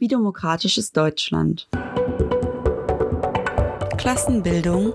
Wie 0.00 0.08
demokratisch 0.08 0.78
ist 0.78 0.96
Deutschland? 0.96 1.68
Klassenbildung. 3.98 4.94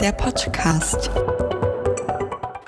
Der 0.00 0.12
Podcast. 0.12 1.10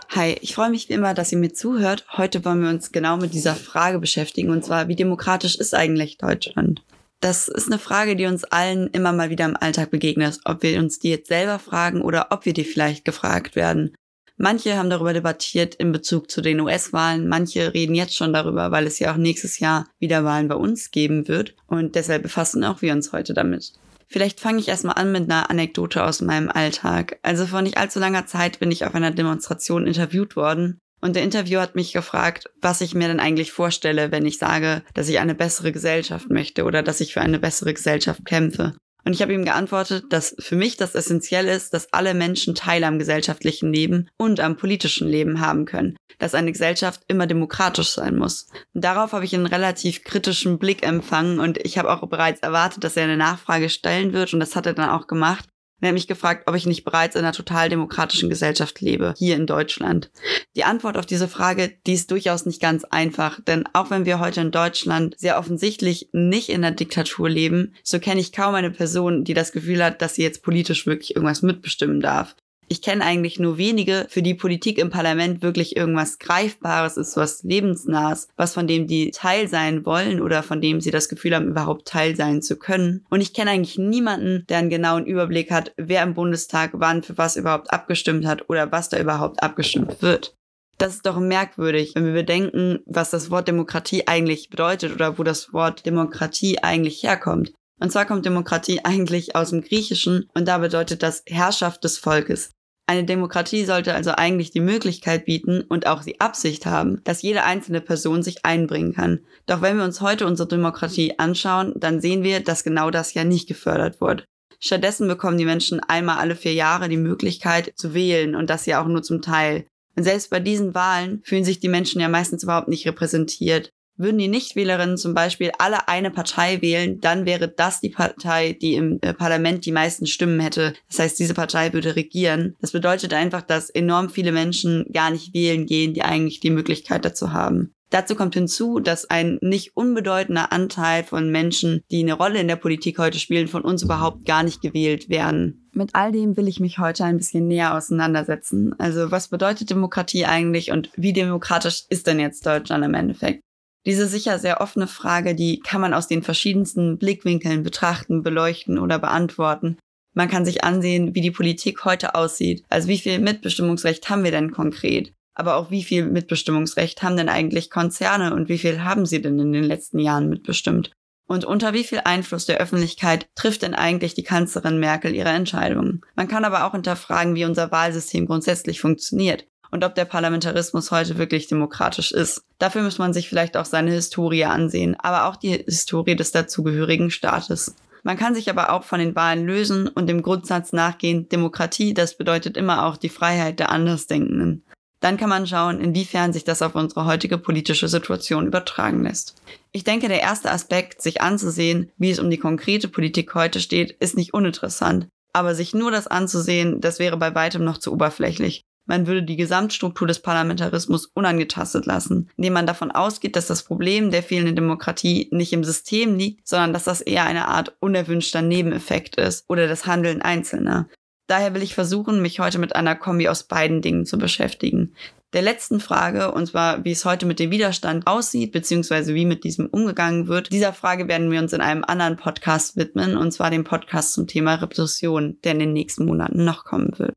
Hi, 0.09 0.37
ich 0.41 0.57
freue 0.57 0.71
mich 0.71 0.89
wie 0.89 0.95
immer, 0.95 1.15
dass 1.15 1.31
ihr 1.31 1.39
mir 1.39 1.53
zuhört. 1.53 2.05
Heute 2.17 2.45
wollen 2.45 2.63
wir 2.63 2.71
uns 2.71 2.91
genau 2.91 3.17
mit 3.17 3.33
dieser 3.33 3.55
Frage 3.55 4.01
beschäftigen, 4.01 4.51
und 4.51 4.65
zwar, 4.65 4.89
wie 4.89 4.97
demokratisch 4.97 5.55
ist 5.55 5.73
eigentlich 5.73 6.19
Deutschland? 6.19 6.82
Das 7.21 7.46
ist 7.46 7.69
eine 7.69 7.79
Frage, 7.79 8.17
die 8.17 8.27
uns 8.27 8.43
allen 8.43 8.89
immer 8.89 9.12
mal 9.12 9.30
wieder 9.30 9.45
im 9.45 9.57
Alltag 9.57 9.93
begegnet, 9.93 10.41
ob 10.46 10.65
wir 10.65 10.80
uns 10.80 10.99
die 10.99 11.11
jetzt 11.11 11.29
selber 11.29 11.61
fragen 11.61 12.03
oder 12.03 12.27
ob 12.30 12.45
wir 12.45 12.55
die 12.55 12.65
vielleicht 12.65 13.05
gefragt 13.05 13.55
werden. 13.55 13.95
Manche 14.41 14.77
haben 14.77 14.89
darüber 14.89 15.12
debattiert 15.12 15.75
in 15.75 15.91
Bezug 15.91 16.30
zu 16.30 16.41
den 16.41 16.61
US-Wahlen. 16.61 17.29
Manche 17.29 17.75
reden 17.75 17.96
jetzt 17.96 18.14
schon 18.14 18.32
darüber, 18.32 18.71
weil 18.71 18.86
es 18.86 19.00
ja 19.00 19.12
auch 19.12 19.16
nächstes 19.16 19.59
Jahr 19.59 19.89
wieder 19.98 20.25
Wahlen 20.25 20.46
bei 20.46 20.54
uns 20.54 20.93
geben 20.93 21.27
wird. 21.27 21.57
Und 21.66 21.96
deshalb 21.96 22.22
befassen 22.22 22.62
auch 22.62 22.80
wir 22.80 22.93
uns 22.93 23.13
heute 23.13 23.35
damit. 23.35 23.72
Vielleicht 24.07 24.39
fange 24.39 24.61
ich 24.61 24.68
erstmal 24.68 24.96
an 24.96 25.11
mit 25.11 25.25
einer 25.25 25.50
Anekdote 25.50 26.04
aus 26.04 26.22
meinem 26.22 26.49
Alltag. 26.49 27.18
Also 27.22 27.46
vor 27.46 27.63
nicht 27.63 27.79
allzu 27.79 27.99
langer 27.99 28.27
Zeit 28.27 28.61
bin 28.61 28.71
ich 28.71 28.86
auf 28.86 28.94
einer 28.94 29.11
Demonstration 29.11 29.89
interviewt 29.89 30.36
worden. 30.36 30.79
Und 31.00 31.16
der 31.16 31.25
Interviewer 31.25 31.61
hat 31.61 31.75
mich 31.75 31.93
gefragt, 31.93 32.48
was 32.61 32.80
ich 32.80 32.94
mir 32.94 33.08
denn 33.08 33.20
eigentlich 33.20 33.52
vorstelle, 33.52 34.11
wenn 34.12 34.25
ich 34.25 34.39
sage, 34.39 34.83
dass 34.94 35.08
ich 35.08 35.19
eine 35.19 35.34
bessere 35.34 35.72
Gesellschaft 35.72 36.30
möchte 36.30 36.64
oder 36.64 36.83
dass 36.83 37.00
ich 37.00 37.12
für 37.12 37.20
eine 37.20 37.39
bessere 37.39 37.75
Gesellschaft 37.75 38.25
kämpfe. 38.25 38.75
Und 39.08 39.14
ich 39.14 39.22
habe 39.22 39.33
ihm 39.33 39.47
geantwortet, 39.47 40.05
dass 40.11 40.36
für 40.39 40.55
mich 40.55 40.77
das 40.77 40.94
essentiell 40.94 41.48
ist, 41.48 41.72
dass 41.72 41.91
alle 41.94 42.12
Menschen 42.12 42.55
Teil 42.55 42.84
am 42.84 42.98
gesellschaftlichen 42.98 43.72
Leben 43.72 44.11
und 44.19 44.39
am 44.39 44.58
politischen 44.58 45.08
Leben 45.08 45.41
haben 45.41 45.64
können, 45.64 45.97
dass 46.19 46.34
eine 46.34 46.53
Gesellschaft 46.53 47.00
immer 47.08 47.27
demokratisch 47.27 47.89
sein 47.89 48.16
muss. 48.16 48.48
Und 48.75 48.84
darauf 48.84 49.14
habe 49.14 49.25
ich 49.25 49.34
einen 49.34 49.47
relativ 49.47 50.05
kritischen 50.05 50.58
Blick 50.58 50.86
empfangen 50.86 51.41
und 51.41 51.56
ich 51.56 51.78
habe 51.78 51.91
auch 51.91 52.06
bereits 52.06 52.41
erwartet, 52.41 52.84
dass 52.84 52.98
er 52.98 53.05
eine 53.05 53.16
Nachfrage 53.16 53.70
stellen 53.70 54.12
wird 54.12 54.34
und 54.34 54.41
das 54.41 54.55
hat 54.55 54.66
er 54.66 54.74
dann 54.74 54.91
auch 54.91 55.06
gemacht. 55.06 55.48
Mich 55.80 56.06
gefragt, 56.06 56.44
ob 56.46 56.54
ich 56.54 56.66
nicht 56.66 56.84
bereits 56.84 57.14
in 57.14 57.22
einer 57.22 57.32
total 57.32 57.68
demokratischen 57.68 58.28
Gesellschaft 58.28 58.80
lebe, 58.80 59.14
hier 59.16 59.36
in 59.36 59.46
Deutschland. 59.46 60.10
Die 60.56 60.64
Antwort 60.64 60.96
auf 60.96 61.06
diese 61.06 61.28
Frage, 61.28 61.72
die 61.86 61.94
ist 61.94 62.10
durchaus 62.10 62.46
nicht 62.46 62.60
ganz 62.60 62.84
einfach, 62.84 63.40
denn 63.46 63.64
auch 63.72 63.90
wenn 63.90 64.04
wir 64.04 64.20
heute 64.20 64.40
in 64.40 64.50
Deutschland 64.50 65.14
sehr 65.18 65.38
offensichtlich 65.38 66.08
nicht 66.12 66.48
in 66.48 66.62
der 66.62 66.72
Diktatur 66.72 67.28
leben, 67.30 67.74
so 67.82 67.98
kenne 67.98 68.20
ich 68.20 68.32
kaum 68.32 68.54
eine 68.54 68.70
Person, 68.70 69.24
die 69.24 69.34
das 69.34 69.52
Gefühl 69.52 69.82
hat, 69.82 70.02
dass 70.02 70.14
sie 70.14 70.22
jetzt 70.22 70.42
politisch 70.42 70.86
wirklich 70.86 71.16
irgendwas 71.16 71.42
mitbestimmen 71.42 72.00
darf 72.00 72.34
ich 72.69 72.83
kenne 72.83 73.05
eigentlich 73.05 73.38
nur 73.38 73.58
wenige, 73.58 74.06
für 74.08 74.22
die 74.22 74.34
Politik 74.34 74.78
im 74.78 74.91
Parlament 74.91 75.42
wirklich 75.42 75.77
irgendwas 75.77 76.19
Greifbares 76.19 76.97
ist, 76.97 77.16
was 77.16 77.42
lebensnahes, 77.42 78.28
was 78.36 78.55
von 78.55 78.66
dem 78.66 78.86
die 78.86 79.11
Teil 79.11 79.48
sein 79.48 79.86
wollen 79.86 80.20
oder 80.20 80.42
von 80.42 80.61
dem 80.61 80.80
sie 80.80 80.91
das 80.91 81.08
Gefühl 81.08 81.34
haben, 81.34 81.48
überhaupt 81.48 81.89
Teil 81.89 82.16
sein 82.16 82.42
zu 82.42 82.56
können. 82.56 83.05
Und 83.11 83.20
ich 83.20 83.33
kenne 83.33 83.50
eigentlich 83.50 83.78
niemanden, 83.78 84.44
der 84.48 84.58
einen 84.58 84.70
genauen 84.70 85.06
Überblick 85.06 85.50
hat, 85.50 85.72
wer 85.77 86.02
im 86.02 86.14
Bundestag 86.14 86.70
wann 86.74 87.02
für 87.02 87.16
was 87.16 87.36
überhaupt 87.36 87.72
abgestimmt 87.72 88.27
hat 88.27 88.48
oder 88.48 88.70
was 88.70 88.89
da 88.89 88.98
überhaupt 88.98 89.42
abgestimmt 89.42 90.02
wird. 90.02 90.34
Das 90.77 90.94
ist 90.94 91.06
doch 91.06 91.19
merkwürdig, 91.19 91.94
wenn 91.94 92.06
wir 92.06 92.12
bedenken, 92.12 92.80
was 92.86 93.11
das 93.11 93.30
Wort 93.30 93.48
Demokratie 93.48 94.06
eigentlich 94.06 94.48
bedeutet 94.48 94.92
oder 94.92 95.19
wo 95.19 95.24
das 95.24 95.52
Wort 95.52 95.86
Demokratie 95.86 96.58
eigentlich 96.62 97.02
herkommt. 97.02 97.52
Und 97.80 97.92
zwar 97.92 98.06
kommt 98.06 98.27
Demokratie 98.27 98.84
eigentlich 98.84 99.34
aus 99.34 99.50
dem 99.50 99.62
Griechischen 99.62 100.28
und 100.34 100.46
da 100.46 100.58
bedeutet 100.58 101.02
das 101.02 101.22
Herrschaft 101.27 101.83
des 101.84 101.98
Volkes. 101.98 102.50
Eine 102.91 103.05
Demokratie 103.05 103.67
sollte 103.67 103.94
also 103.94 104.12
eigentlich 104.12 104.50
die 104.50 104.61
Möglichkeit 104.61 105.27
bieten 105.27 105.61
und 105.61 105.86
auch 105.86 106.03
die 106.03 106.22
Absicht 106.22 106.64
haben, 106.64 107.03
dass 107.05 107.20
jede 107.20 107.45
einzelne 107.45 107.83
Person 107.83 108.22
sich 108.22 108.47
einbringen 108.47 108.95
kann. 108.95 109.20
Doch 109.45 109.61
wenn 109.61 109.77
wir 109.77 109.84
uns 109.84 110.00
heute 110.00 110.27
unsere 110.27 110.48
Demokratie 110.48 111.19
anschauen, 111.19 111.75
dann 111.77 112.00
sehen 112.00 112.22
wir, 112.22 112.41
dass 112.41 112.64
genau 112.64 112.91
das 112.91 113.12
ja 113.12 113.25
nicht 113.25 113.47
gefördert 113.47 114.00
wurde. 114.00 114.25
Stattdessen 114.58 115.06
bekommen 115.06 115.36
die 115.36 115.45
Menschen 115.45 115.80
einmal 115.80 116.17
alle 116.17 116.34
vier 116.34 116.55
Jahre 116.55 116.89
die 116.89 116.97
Möglichkeit 116.97 117.75
zu 117.77 117.92
wählen 117.92 118.34
und 118.34 118.48
das 118.48 118.64
ja 118.64 118.83
auch 118.83 118.89
nur 118.89 119.02
zum 119.02 119.20
Teil. 119.20 119.67
Und 119.95 120.05
selbst 120.05 120.30
bei 120.30 120.41
diesen 120.41 120.74
Wahlen 120.74 121.20
fühlen 121.24 121.45
sich 121.45 121.61
die 121.61 121.68
Menschen 121.68 122.01
ja 122.01 122.08
meistens 122.08 122.42
überhaupt 122.42 122.68
nicht 122.68 122.86
repräsentiert. 122.86 123.70
Würden 123.98 124.19
die 124.19 124.29
Nichtwählerinnen 124.29 124.97
zum 124.97 125.13
Beispiel 125.13 125.51
alle 125.59 125.89
eine 125.89 126.13
Partei 126.13 126.63
wählen, 126.63 127.01
dann 127.01 127.27
wäre 127.27 127.48
das 127.48 127.81
die 127.81 127.91
Partei, 127.91 128.53
die 128.53 128.75
im 128.75 128.99
äh, 129.03 129.13
Parlament 129.13 129.67
die 129.67 129.73
meisten 129.73 130.07
Stimmen 130.07 130.39
hätte. 130.39 130.73
Das 130.89 131.01
heißt, 131.01 131.19
diese 131.19 131.35
Partei 131.35 131.73
würde 131.73 131.97
regieren. 131.97 132.55
Das 132.61 132.71
bedeutet 132.71 133.13
einfach, 133.13 133.43
dass 133.43 133.71
enorm 133.71 134.09
viele 134.09 134.31
Menschen 134.31 134.87
gar 134.93 135.11
nicht 135.11 135.35
wählen 135.35 135.67
gehen, 135.67 135.95
die 135.95 136.03
eigentlich 136.03 136.39
die 136.39 136.51
Möglichkeit 136.51 137.05
dazu 137.05 137.33
haben. 137.33 137.75
Dazu 137.91 138.15
kommt 138.15 138.35
hinzu, 138.35 138.81
dass 138.81 139.09
ein 139.09 139.39
nicht 139.41 139.75
unbedeutender 139.75 140.53
Anteil 140.53 141.05
von 141.05 141.31
Menschen, 141.31 141.83
die 141.91 142.01
eine 142.01 142.13
Rolle 142.13 142.41
in 142.41 142.49
der 142.49 142.57
Politik 142.57 142.99
heute 142.99 143.19
spielen, 143.19 143.49
von 143.49 143.63
uns 143.63 143.83
überhaupt 143.83 144.27
gar 144.27 144.43
nicht 144.43 144.61
gewählt 144.61 145.09
werden. 145.09 145.71
Mit 145.73 145.95
all 145.95 146.13
dem 146.13 146.37
will 146.37 146.49
ich 146.49 146.61
mich 146.61 146.79
heute 146.79 147.05
ein 147.05 147.17
bisschen 147.17 147.49
näher 147.49 147.75
auseinandersetzen. 147.75 148.79
Also 148.79 149.11
was 149.11 149.29
bedeutet 149.29 149.71
Demokratie 149.71 150.27
eigentlich 150.27 150.71
und 150.71 150.91
wie 150.97 151.15
demokratisch 151.15 151.85
ist 151.89 152.07
denn 152.07 152.21
jetzt 152.21 152.45
Deutschland 152.45 152.85
im 152.85 152.95
Endeffekt? 152.95 153.43
Diese 153.87 154.06
sicher 154.06 154.39
sehr 154.39 154.61
offene 154.61 154.87
Frage, 154.87 155.34
die 155.34 155.61
kann 155.61 155.81
man 155.81 155.94
aus 155.94 156.09
den 156.09 156.22
verschiedensten 156.22 156.99
Blickwinkeln 156.99 157.62
betrachten, 157.62 158.22
beleuchten 158.22 158.78
oder 158.78 158.99
beantworten. 158.99 159.78
Man 160.15 160.28
kann 160.28 160.44
sich 160.44 160.65
ansehen, 160.65 161.15
wie 161.15 161.21
die 161.21 161.31
Politik 161.31 161.84
heute 161.84 162.15
aussieht. 162.15 162.65
Also 162.69 162.88
wie 162.88 162.99
viel 162.99 163.19
Mitbestimmungsrecht 163.19 164.09
haben 164.11 164.25
wir 164.25 164.31
denn 164.31 164.50
konkret? 164.50 165.12
Aber 165.34 165.56
auch 165.56 165.71
wie 165.71 165.84
viel 165.84 166.05
Mitbestimmungsrecht 166.06 167.03
haben 167.03 167.17
denn 167.17 167.28
eigentlich 167.28 167.71
Konzerne 167.71 168.34
und 168.34 168.49
wie 168.49 168.59
viel 168.59 168.83
haben 168.83 169.06
sie 169.06 169.22
denn 169.22 169.38
in 169.38 169.53
den 169.53 169.62
letzten 169.62 170.00
Jahren 170.00 170.28
mitbestimmt? 170.28 170.91
Und 171.28 171.44
unter 171.44 171.75
wie 171.75 171.84
viel 171.84 172.00
Einfluss 172.05 172.47
der 172.47 172.59
Öffentlichkeit 172.59 173.28
trifft 173.37 173.62
denn 173.62 173.75
eigentlich 173.75 174.15
die 174.15 174.22
Kanzlerin 174.22 174.81
Merkel 174.81 175.15
ihre 175.15 175.28
Entscheidungen? 175.28 176.00
Man 176.17 176.27
kann 176.27 176.44
aber 176.44 176.65
auch 176.65 176.72
hinterfragen, 176.72 177.34
wie 177.34 177.44
unser 177.44 177.71
Wahlsystem 177.71 178.27
grundsätzlich 178.27 178.81
funktioniert 178.81 179.47
und 179.71 179.84
ob 179.84 179.95
der 179.95 180.05
Parlamentarismus 180.05 180.91
heute 180.91 181.19
wirklich 181.19 181.47
demokratisch 181.47 182.12
ist. 182.12 182.43
Dafür 182.59 182.83
muss 182.83 182.99
man 182.99 183.12
sich 183.12 183.29
vielleicht 183.29 183.56
auch 183.56 183.65
seine 183.65 183.93
Historie 183.93 184.45
ansehen, 184.45 184.97
aber 184.99 185.27
auch 185.27 185.37
die 185.37 185.62
Historie 185.65 186.17
des 186.17 186.33
dazugehörigen 186.33 187.11
Staates. 187.11 187.75
Man 188.03 188.17
kann 188.17 188.34
sich 188.34 188.49
aber 188.49 188.73
auch 188.73 188.84
von 188.84 189.01
den 189.01 189.15
Wahlen 189.15 189.47
lösen 189.47 189.89
und 189.89 190.06
dem 190.06 190.23
Grundsatz 190.23 190.73
nachgehen, 190.73 191.29
Demokratie, 191.29 191.95
das 191.95 192.17
bedeutet 192.17 192.56
immer 192.56 192.87
auch 192.87 192.97
die 192.97 193.09
Freiheit 193.09 193.59
der 193.59 193.71
Andersdenkenden. 193.71 194.65
Dann 195.01 195.17
kann 195.17 195.29
man 195.29 195.47
schauen, 195.47 195.81
inwiefern 195.81 196.33
sich 196.33 196.45
das 196.45 196.62
auf 196.62 196.75
unsere 196.75 197.05
heutige 197.05 197.39
politische 197.39 197.87
Situation 197.87 198.47
übertragen 198.47 199.05
lässt. 199.05 199.37
Ich 199.71 199.85
denke, 199.85 200.09
der 200.09 200.21
erste 200.21 200.50
Aspekt, 200.50 201.03
sich 201.03 201.21
anzusehen, 201.21 201.93
wie 201.99 202.11
es 202.11 202.19
um 202.19 202.31
die 202.31 202.39
konkrete 202.39 202.89
Politik 202.89 203.35
heute 203.35 203.61
steht, 203.61 203.93
ist 204.00 204.17
nicht 204.17 204.35
uninteressant. 204.35 205.06
Aber 205.33 205.55
sich 205.55 205.73
nur 205.73 205.93
das 205.93 206.09
anzusehen, 206.09 206.81
das 206.81 206.99
wäre 206.99 207.17
bei 207.17 207.35
weitem 207.35 207.62
noch 207.62 207.79
zu 207.79 207.93
oberflächlich 207.93 208.65
man 208.88 209.06
würde 209.06 209.22
die 209.22 209.37
Gesamtstruktur 209.37 210.09
des 210.09 210.21
Parlamentarismus 210.21 211.06
unangetastet 211.06 211.87
lassen, 211.87 212.31
indem 212.37 212.54
man 212.54 212.66
davon 212.66 212.91
ausgeht, 212.91 213.37
dass 213.37 213.47
das 213.47 213.62
Problem 213.62 214.10
der 214.10 214.22
fehlenden 214.22 214.56
Demokratie 214.56 215.28
nicht 215.31 215.53
im 215.53 215.62
System 215.62 216.16
liegt, 216.16 216.49
sondern 216.49 216.72
dass 216.72 216.84
das 216.84 217.03
eher 217.03 217.25
eine 217.25 217.49
Art 217.49 217.76
unerwünschter 217.81 218.43
Nebeneffekt 218.43 219.16
ist 219.16 219.44
oder 219.49 219.69
das 219.69 219.87
Handeln 219.87 220.22
Einzelner. 220.22 220.88
Daher 221.28 221.54
will 221.54 221.62
ich 221.62 221.75
versuchen, 221.75 222.22
mich 222.22 222.41
heute 222.41 222.59
mit 222.59 222.75
einer 222.75 222.97
Kombi 222.97 223.28
aus 223.28 223.44
beiden 223.44 223.82
Dingen 223.82 224.06
zu 224.06 224.16
beschäftigen. 224.16 224.94
Der 225.34 225.43
letzten 225.43 225.78
Frage, 225.78 226.32
und 226.32 226.47
zwar 226.47 226.87
wie 226.87 226.93
es 226.93 227.05
heute 227.05 227.26
mit 227.26 227.38
dem 227.38 227.50
Widerstand 227.50 228.06
aussieht, 228.06 228.50
beziehungsweise 228.50 229.15
wie 229.15 229.26
mit 229.26 229.44
diesem 229.44 229.66
umgegangen 229.66 230.26
wird, 230.26 230.50
dieser 230.50 230.72
Frage 230.72 231.06
werden 231.06 231.31
wir 231.31 231.38
uns 231.38 231.53
in 231.53 231.60
einem 231.60 231.84
anderen 231.84 232.16
Podcast 232.16 232.78
widmen, 232.78 233.19
und 233.19 233.32
zwar 233.32 233.50
dem 233.50 233.65
Podcast 233.65 234.15
zum 234.15 234.26
Thema 234.26 234.55
Repression, 234.55 235.37
der 235.44 235.53
in 235.53 235.59
den 235.59 235.75
nächsten 235.75 236.06
Monaten 236.06 236.47
noch 236.47 236.65
kommen 236.65 236.99
wird. 236.99 237.12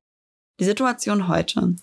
Die 0.61 0.65
Situation 0.65 1.27
heute. 1.27 1.73